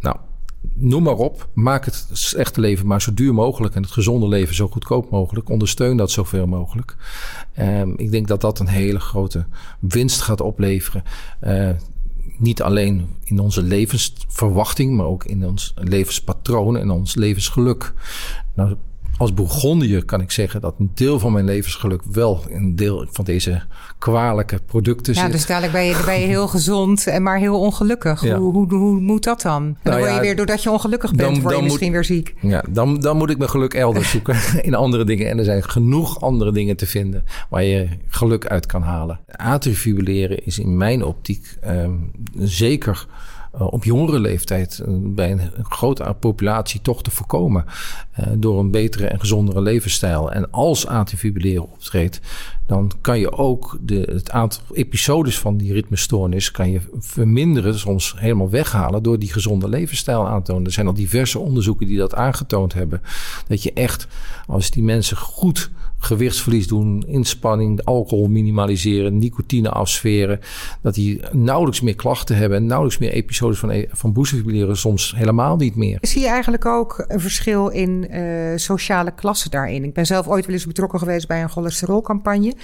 nou, 0.00 0.16
noem 0.74 1.02
maar 1.02 1.16
op. 1.16 1.48
Maak 1.52 1.84
het 1.84 2.32
echte 2.36 2.60
leven 2.60 2.86
maar 2.86 3.02
zo 3.02 3.14
duur 3.14 3.34
mogelijk 3.34 3.74
en 3.74 3.82
het 3.82 3.90
gezonde 3.90 4.28
leven 4.28 4.54
zo 4.54 4.68
goedkoop 4.68 5.10
mogelijk. 5.10 5.48
Ondersteun 5.48 5.96
dat 5.96 6.10
zoveel 6.10 6.46
mogelijk. 6.46 6.96
Um, 7.58 7.94
ik 7.96 8.10
denk 8.10 8.28
dat 8.28 8.40
dat 8.40 8.58
een 8.58 8.68
hele 8.68 9.00
grote 9.00 9.46
winst 9.80 10.20
gaat 10.20 10.40
opleveren. 10.40 11.02
Uh, 11.42 11.70
niet 12.38 12.62
alleen 12.62 13.08
in 13.24 13.38
onze 13.38 13.62
levensverwachting, 13.62 14.96
maar 14.96 15.06
ook 15.06 15.24
in 15.24 15.46
ons 15.46 15.74
levenspatroon 15.76 16.76
en 16.76 16.90
ons 16.90 17.14
levensgeluk. 17.14 17.92
Nou, 18.54 18.76
als 19.18 19.34
Bourgondiër 19.34 20.04
kan 20.04 20.20
ik 20.20 20.30
zeggen 20.30 20.60
dat 20.60 20.74
een 20.78 20.90
deel 20.94 21.18
van 21.18 21.32
mijn 21.32 21.44
levensgeluk 21.44 22.02
wel 22.12 22.44
een 22.48 22.76
deel 22.76 23.06
van 23.10 23.24
deze 23.24 23.62
kwalijke 23.98 24.60
producten 24.66 25.14
ja, 25.14 25.22
zit. 25.22 25.32
Dus 25.32 25.46
dadelijk 25.46 25.72
ben 25.72 25.84
je, 25.84 26.02
ben 26.04 26.20
je 26.20 26.26
heel 26.26 26.48
gezond 26.48 27.06
en 27.06 27.22
maar 27.22 27.38
heel 27.38 27.60
ongelukkig. 27.60 28.22
Ja. 28.22 28.38
Hoe, 28.38 28.52
hoe, 28.52 28.74
hoe, 28.74 29.00
moet 29.00 29.24
dat 29.24 29.42
dan? 29.42 29.62
En 29.62 29.76
dan 29.82 29.92
nou 29.92 29.98
word 29.98 30.10
je 30.10 30.16
ja, 30.16 30.22
weer, 30.22 30.36
doordat 30.36 30.62
je 30.62 30.70
ongelukkig 30.70 31.14
bent, 31.14 31.34
dan, 31.34 31.42
word 31.42 31.56
je 31.56 31.62
misschien 31.62 31.92
moet, 31.92 31.94
weer 31.94 32.04
ziek. 32.04 32.34
Ja, 32.40 32.64
dan, 32.68 33.00
dan 33.00 33.16
moet 33.16 33.30
ik 33.30 33.38
mijn 33.38 33.50
geluk 33.50 33.74
elders 33.74 34.10
zoeken 34.10 34.36
in 34.62 34.74
andere 34.74 35.04
dingen. 35.04 35.28
En 35.28 35.38
er 35.38 35.44
zijn 35.44 35.62
genoeg 35.62 36.20
andere 36.20 36.52
dingen 36.52 36.76
te 36.76 36.86
vinden 36.86 37.24
waar 37.50 37.64
je 37.64 37.88
geluk 38.08 38.46
uit 38.46 38.66
kan 38.66 38.82
halen. 38.82 39.20
Atriumfibrilleren 39.26 40.44
is 40.44 40.58
in 40.58 40.76
mijn 40.76 41.04
optiek 41.04 41.58
um, 41.66 42.10
zeker 42.38 43.06
uh, 43.60 43.72
op 43.72 43.84
jongere 43.84 44.18
leeftijd 44.18 44.82
uh, 44.88 44.94
bij 45.00 45.30
een 45.30 45.40
grote 45.62 46.16
populatie 46.20 46.80
toch 46.80 47.02
te 47.02 47.10
voorkomen. 47.10 47.64
Uh, 48.20 48.26
door 48.36 48.58
een 48.58 48.70
betere 48.70 49.06
en 49.06 49.20
gezondere 49.20 49.60
levensstijl. 49.60 50.32
En 50.32 50.50
als 50.50 50.86
atriumfibrilleren 50.86 51.62
optreedt, 51.62 52.20
dan 52.66 52.90
kan 53.00 53.18
je 53.18 53.32
ook 53.32 53.78
de, 53.80 54.08
het 54.12 54.30
aantal 54.30 54.62
episodes 54.72 55.38
van 55.38 55.56
die 55.56 55.72
ritmestoornis 55.72 56.50
kan 56.50 56.70
je 56.70 56.80
verminderen, 56.98 57.78
soms 57.78 58.14
helemaal 58.18 58.50
weghalen 58.50 59.02
door 59.02 59.18
die 59.18 59.32
gezonde 59.32 59.68
levensstijl 59.68 60.28
aan 60.28 60.42
te 60.42 60.50
tonen. 60.50 60.66
Er 60.66 60.72
zijn 60.72 60.86
al 60.86 60.94
diverse 60.94 61.38
onderzoeken 61.38 61.86
die 61.86 61.98
dat 61.98 62.14
aangetoond 62.14 62.72
hebben. 62.72 63.02
Dat 63.48 63.62
je 63.62 63.72
echt, 63.72 64.06
als 64.46 64.70
die 64.70 64.82
mensen 64.82 65.16
goed 65.16 65.70
gewichtsverlies 65.98 66.66
doen, 66.66 67.04
inspanning, 67.06 67.84
alcohol 67.84 68.28
minimaliseren, 68.28 69.18
nicotine 69.18 69.70
afsferen. 69.70 70.40
Dat 70.82 70.94
die 70.94 71.20
nauwelijks 71.32 71.80
meer 71.80 71.94
klachten 71.94 72.36
hebben 72.36 72.58
en 72.58 72.66
nauwelijks 72.66 72.98
meer 72.98 73.10
episodes 73.10 73.58
van, 73.58 73.84
van 73.88 74.12
boezemfibrilleren, 74.12 74.76
soms 74.76 75.14
helemaal 75.16 75.56
niet 75.56 75.76
meer. 75.76 75.98
Zie 76.00 76.22
je 76.22 76.28
eigenlijk 76.28 76.66
ook 76.66 77.04
een 77.08 77.20
verschil 77.20 77.68
in 77.68 78.05
uh, 78.10 78.56
sociale 78.56 79.10
klassen 79.14 79.50
daarin? 79.50 79.84
Ik 79.84 79.94
ben 79.94 80.06
zelf 80.06 80.28
ooit 80.28 80.46
wel 80.46 80.54
eens 80.54 80.66
betrokken 80.66 80.98
geweest 80.98 81.28
bij 81.28 81.42
een 81.42 81.50
cholesterolcampagne. 81.50 82.54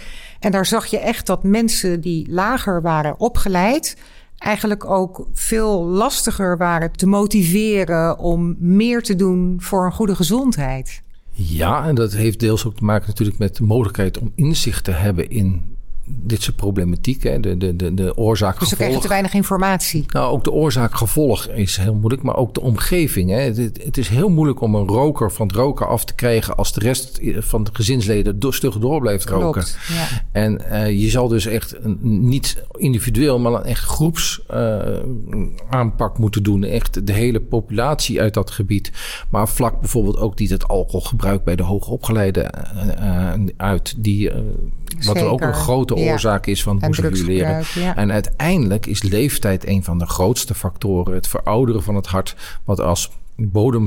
En 0.40 0.52
daar 0.52 0.66
zag 0.66 0.86
je 0.86 0.98
echt 0.98 1.26
dat 1.26 1.42
mensen 1.42 2.00
die 2.00 2.30
lager 2.30 2.82
waren 2.82 3.20
opgeleid 3.20 3.96
eigenlijk 4.42 4.84
ook 4.84 5.26
veel 5.32 5.84
lastiger 5.84 6.56
waren 6.56 6.92
te 6.92 7.06
motiveren 7.06 8.18
om 8.18 8.56
meer 8.58 9.02
te 9.02 9.16
doen 9.16 9.56
voor 9.58 9.84
een 9.84 9.92
goede 9.92 10.14
gezondheid. 10.14 11.02
Ja, 11.30 11.86
en 11.86 11.94
dat 11.94 12.12
heeft 12.12 12.40
deels 12.40 12.66
ook 12.66 12.76
te 12.76 12.84
maken 12.84 13.08
natuurlijk 13.08 13.38
met 13.38 13.56
de 13.56 13.62
mogelijkheid 13.62 14.18
om 14.18 14.32
inzicht 14.34 14.84
te 14.84 14.90
hebben 14.90 15.30
in 15.30 15.71
dit 16.20 16.42
soort 16.42 16.56
problematiek, 16.56 17.22
hè, 17.22 17.40
de, 17.40 17.56
de, 17.56 17.76
de, 17.76 17.94
de 17.94 18.16
oorzaak 18.16 18.58
Dus 18.58 18.70
we 18.70 18.76
krijgen 18.76 19.00
te 19.00 19.08
weinig 19.08 19.34
informatie. 19.34 20.04
Nou, 20.08 20.32
ook 20.32 20.44
de 20.44 20.52
oorzaak-gevolg 20.52 21.46
is 21.46 21.76
heel 21.76 21.94
moeilijk, 21.94 22.22
maar 22.22 22.36
ook 22.36 22.54
de 22.54 22.60
omgeving. 22.60 23.30
Hè. 23.30 23.40
Het, 23.40 23.82
het, 23.84 23.98
is 23.98 24.08
heel 24.08 24.28
moeilijk 24.28 24.60
om 24.60 24.74
een 24.74 24.86
roker 24.86 25.32
van 25.32 25.46
het 25.46 25.56
roken 25.56 25.86
af 25.88 26.04
te 26.04 26.14
krijgen 26.14 26.56
als 26.56 26.72
de 26.72 26.80
rest 26.80 27.20
van 27.38 27.64
de 27.64 27.70
gezinsleden 27.72 28.38
do 28.38 28.50
stug 28.50 28.78
door 28.78 29.00
blijft 29.00 29.28
roken. 29.28 29.64
ja. 29.88 30.06
En 30.32 30.60
uh, 30.70 31.00
je 31.00 31.10
zal 31.10 31.28
dus 31.28 31.46
echt 31.46 31.76
een, 31.84 31.98
niet 32.28 32.62
individueel, 32.76 33.38
maar 33.38 33.52
een 33.52 33.64
echt 33.64 33.84
groeps 33.84 34.42
uh, 34.54 34.78
aanpak 35.70 36.18
moeten 36.18 36.42
doen. 36.42 36.64
Echt 36.64 37.06
de 37.06 37.12
hele 37.12 37.40
populatie 37.40 38.20
uit 38.20 38.34
dat 38.34 38.50
gebied. 38.50 38.92
Maar 39.30 39.48
vlak 39.48 39.80
bijvoorbeeld 39.80 40.18
ook 40.18 40.38
niet 40.38 40.50
het 40.50 40.68
alcoholgebruik 40.68 41.44
bij 41.44 41.56
de 41.56 41.62
hoogopgeleiden 41.62 42.50
uh, 43.00 43.32
uit. 43.56 43.94
Die, 43.96 44.30
wat 45.04 45.16
er 45.16 45.26
ook 45.26 45.40
een 45.40 45.54
grote 45.54 45.94
oorzaak 46.10 46.46
is 46.46 46.62
van 46.62 46.78
boezemvioleren. 46.78 47.62
Ja. 47.74 47.96
En 47.96 48.12
uiteindelijk 48.12 48.86
is 48.86 49.02
leeftijd 49.02 49.66
een 49.66 49.84
van 49.84 49.98
de 49.98 50.06
grootste 50.06 50.54
factoren. 50.54 51.14
Het 51.14 51.28
verouderen 51.28 51.82
van 51.82 51.94
het 51.94 52.06
hart, 52.06 52.36
wat 52.64 52.80
als 52.80 53.10
bodem, 53.36 53.86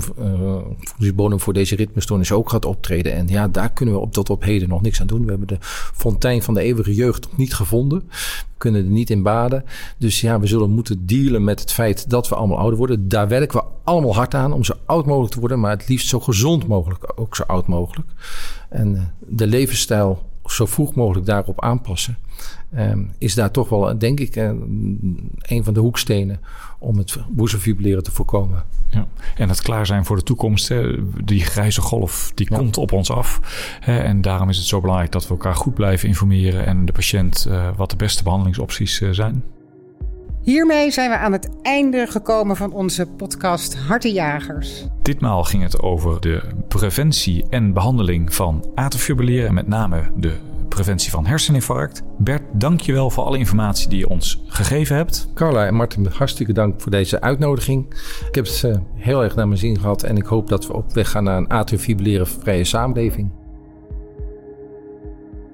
uh, 0.99 1.11
bodem 1.13 1.39
voor 1.39 1.53
deze 1.53 1.75
ritmestoornis 1.75 2.31
ook 2.31 2.49
gaat 2.49 2.65
optreden. 2.65 3.13
En 3.13 3.27
ja, 3.27 3.47
daar 3.47 3.71
kunnen 3.71 3.93
we 3.93 3.99
op 3.99 4.13
tot 4.13 4.29
op 4.29 4.43
heden 4.43 4.69
nog 4.69 4.81
niks 4.81 5.01
aan 5.01 5.07
doen. 5.07 5.23
We 5.23 5.29
hebben 5.29 5.47
de 5.47 5.57
fontein 5.93 6.41
van 6.41 6.53
de 6.53 6.61
eeuwige 6.61 6.93
jeugd 6.93 7.23
nog 7.23 7.37
niet 7.37 7.53
gevonden. 7.53 8.03
We 8.09 8.57
kunnen 8.57 8.85
er 8.85 8.91
niet 8.91 9.09
in 9.09 9.23
baden. 9.23 9.63
Dus 9.97 10.21
ja, 10.21 10.39
we 10.39 10.47
zullen 10.47 10.69
moeten 10.69 11.05
dealen 11.05 11.43
met 11.43 11.59
het 11.59 11.71
feit 11.71 12.09
dat 12.09 12.29
we 12.29 12.35
allemaal 12.35 12.57
ouder 12.57 12.77
worden. 12.77 13.07
Daar 13.07 13.27
werken 13.27 13.59
we 13.59 13.65
allemaal 13.83 14.15
hard 14.15 14.33
aan 14.33 14.53
om 14.53 14.63
zo 14.63 14.73
oud 14.85 15.05
mogelijk 15.05 15.33
te 15.33 15.39
worden. 15.39 15.59
Maar 15.59 15.71
het 15.71 15.87
liefst 15.87 16.07
zo 16.07 16.19
gezond 16.19 16.67
mogelijk, 16.67 17.11
ook 17.15 17.35
zo 17.35 17.43
oud 17.43 17.67
mogelijk. 17.67 18.07
En 18.69 18.95
uh, 18.95 19.01
de 19.19 19.47
levensstijl 19.47 20.23
zo 20.45 20.65
vroeg 20.65 20.95
mogelijk 20.95 21.25
daarop 21.25 21.61
aanpassen. 21.61 22.17
Um, 22.77 23.11
is 23.17 23.35
daar 23.35 23.51
toch 23.51 23.69
wel, 23.69 23.97
denk 23.97 24.19
ik, 24.19 24.35
een 24.35 25.63
van 25.63 25.73
de 25.73 25.79
hoekstenen 25.79 26.39
om 26.79 26.97
het 26.97 27.17
boezemfibrilleren 27.29 28.03
te 28.03 28.11
voorkomen. 28.11 28.63
Ja. 28.89 29.07
En 29.35 29.49
het 29.49 29.61
klaar 29.61 29.85
zijn 29.85 30.05
voor 30.05 30.15
de 30.15 30.23
toekomst. 30.23 30.67
Hè. 30.67 30.95
Die 31.23 31.41
grijze 31.41 31.81
golf 31.81 32.31
die 32.35 32.47
ja. 32.49 32.57
komt 32.57 32.77
op 32.77 32.91
ons 32.91 33.11
af. 33.11 33.39
Hè. 33.79 33.97
En 33.97 34.21
daarom 34.21 34.49
is 34.49 34.57
het 34.57 34.65
zo 34.65 34.81
belangrijk 34.81 35.11
dat 35.11 35.23
we 35.23 35.29
elkaar 35.29 35.55
goed 35.55 35.73
blijven 35.73 36.07
informeren 36.07 36.65
en 36.65 36.85
de 36.85 36.91
patiënt 36.91 37.45
uh, 37.49 37.69
wat 37.75 37.89
de 37.89 37.95
beste 37.95 38.23
behandelingsopties 38.23 39.01
uh, 39.01 39.09
zijn. 39.11 39.43
Hiermee 40.45 40.91
zijn 40.91 41.09
we 41.09 41.17
aan 41.17 41.31
het 41.31 41.49
einde 41.61 42.07
gekomen 42.07 42.55
van 42.55 42.73
onze 42.73 43.05
podcast 43.05 43.75
Hartenjagers. 43.75 44.87
Ditmaal 45.01 45.43
ging 45.43 45.63
het 45.63 45.81
over 45.81 46.21
de 46.21 46.41
preventie 46.67 47.45
en 47.49 47.73
behandeling 47.73 48.33
van 48.33 48.71
atriumfibrilleren 48.75 49.47
en 49.47 49.53
met 49.53 49.67
name 49.67 50.11
de 50.15 50.33
preventie 50.69 51.11
van 51.11 51.25
herseninfarct. 51.25 52.01
Bert, 52.17 52.41
dank 52.51 52.81
je 52.81 52.93
wel 52.93 53.09
voor 53.09 53.23
alle 53.23 53.37
informatie 53.37 53.89
die 53.89 53.99
je 53.99 54.09
ons 54.09 54.43
gegeven 54.47 54.95
hebt. 54.95 55.27
Carla 55.33 55.65
en 55.65 55.75
Martin, 55.75 56.05
hartstikke 56.05 56.53
dank 56.53 56.81
voor 56.81 56.91
deze 56.91 57.21
uitnodiging. 57.21 57.85
Ik 58.27 58.35
heb 58.35 58.45
het 58.45 58.61
uh, 58.65 58.75
heel 58.95 59.23
erg 59.23 59.35
naar 59.35 59.47
mijn 59.47 59.59
zin 59.59 59.79
gehad 59.79 60.03
en 60.03 60.17
ik 60.17 60.25
hoop 60.25 60.49
dat 60.49 60.67
we 60.67 60.73
op 60.73 60.93
weg 60.93 61.09
gaan 61.09 61.23
naar 61.23 61.37
een 61.37 61.49
atriumfibrilleren 61.49 62.27
vrije 62.27 62.63
samenleving. 62.63 63.31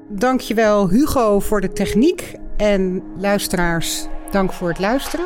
Dankjewel 0.09 0.89
Hugo 0.89 1.39
voor 1.39 1.61
de 1.61 1.71
techniek 1.71 2.35
en 2.57 3.03
luisteraars, 3.17 4.07
dank 4.31 4.53
voor 4.53 4.69
het 4.69 4.79
luisteren. 4.79 5.25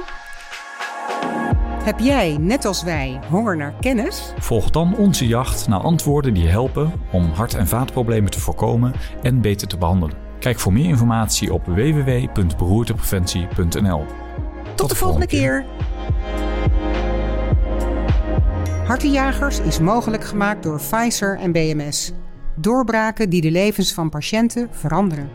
Heb 1.84 2.00
jij, 2.00 2.38
net 2.40 2.66
als 2.66 2.84
wij, 2.84 3.20
honger 3.30 3.58
naar 3.58 3.74
kennis? 3.80 4.34
Volg 4.40 4.70
dan 4.70 4.96
onze 4.98 5.28
jacht 5.28 5.68
naar 5.68 5.80
antwoorden 5.80 6.34
die 6.34 6.48
helpen 6.48 6.92
om 7.12 7.32
hart- 7.32 7.54
en 7.54 7.68
vaatproblemen 7.68 8.32
te 8.32 8.40
voorkomen 8.40 8.94
en 9.22 9.42
beter 9.42 9.68
te 9.68 9.78
behandelen. 9.78 10.16
Kijk 10.40 10.60
voor 10.60 10.74
meer 10.74 10.90
informatie 10.90 11.54
op 11.54 11.66
www.beroertepreventie.nl. 11.66 14.06
Tot, 14.06 14.16
Tot 14.76 14.90
de 14.90 14.96
volgende 14.96 15.28
keer. 15.28 15.62
keer. 15.62 15.66
Hartenjagers 18.86 19.60
is 19.60 19.80
mogelijk 19.80 20.24
gemaakt 20.24 20.64
door 20.64 20.78
Pfizer 20.78 21.40
en 21.40 21.52
BMS. 21.52 22.12
Doorbraken 22.56 23.30
die 23.30 23.42
de 23.42 23.52
levens 23.52 23.94
van 23.94 24.10
patiënten 24.10 24.68
veranderen. 24.72 25.30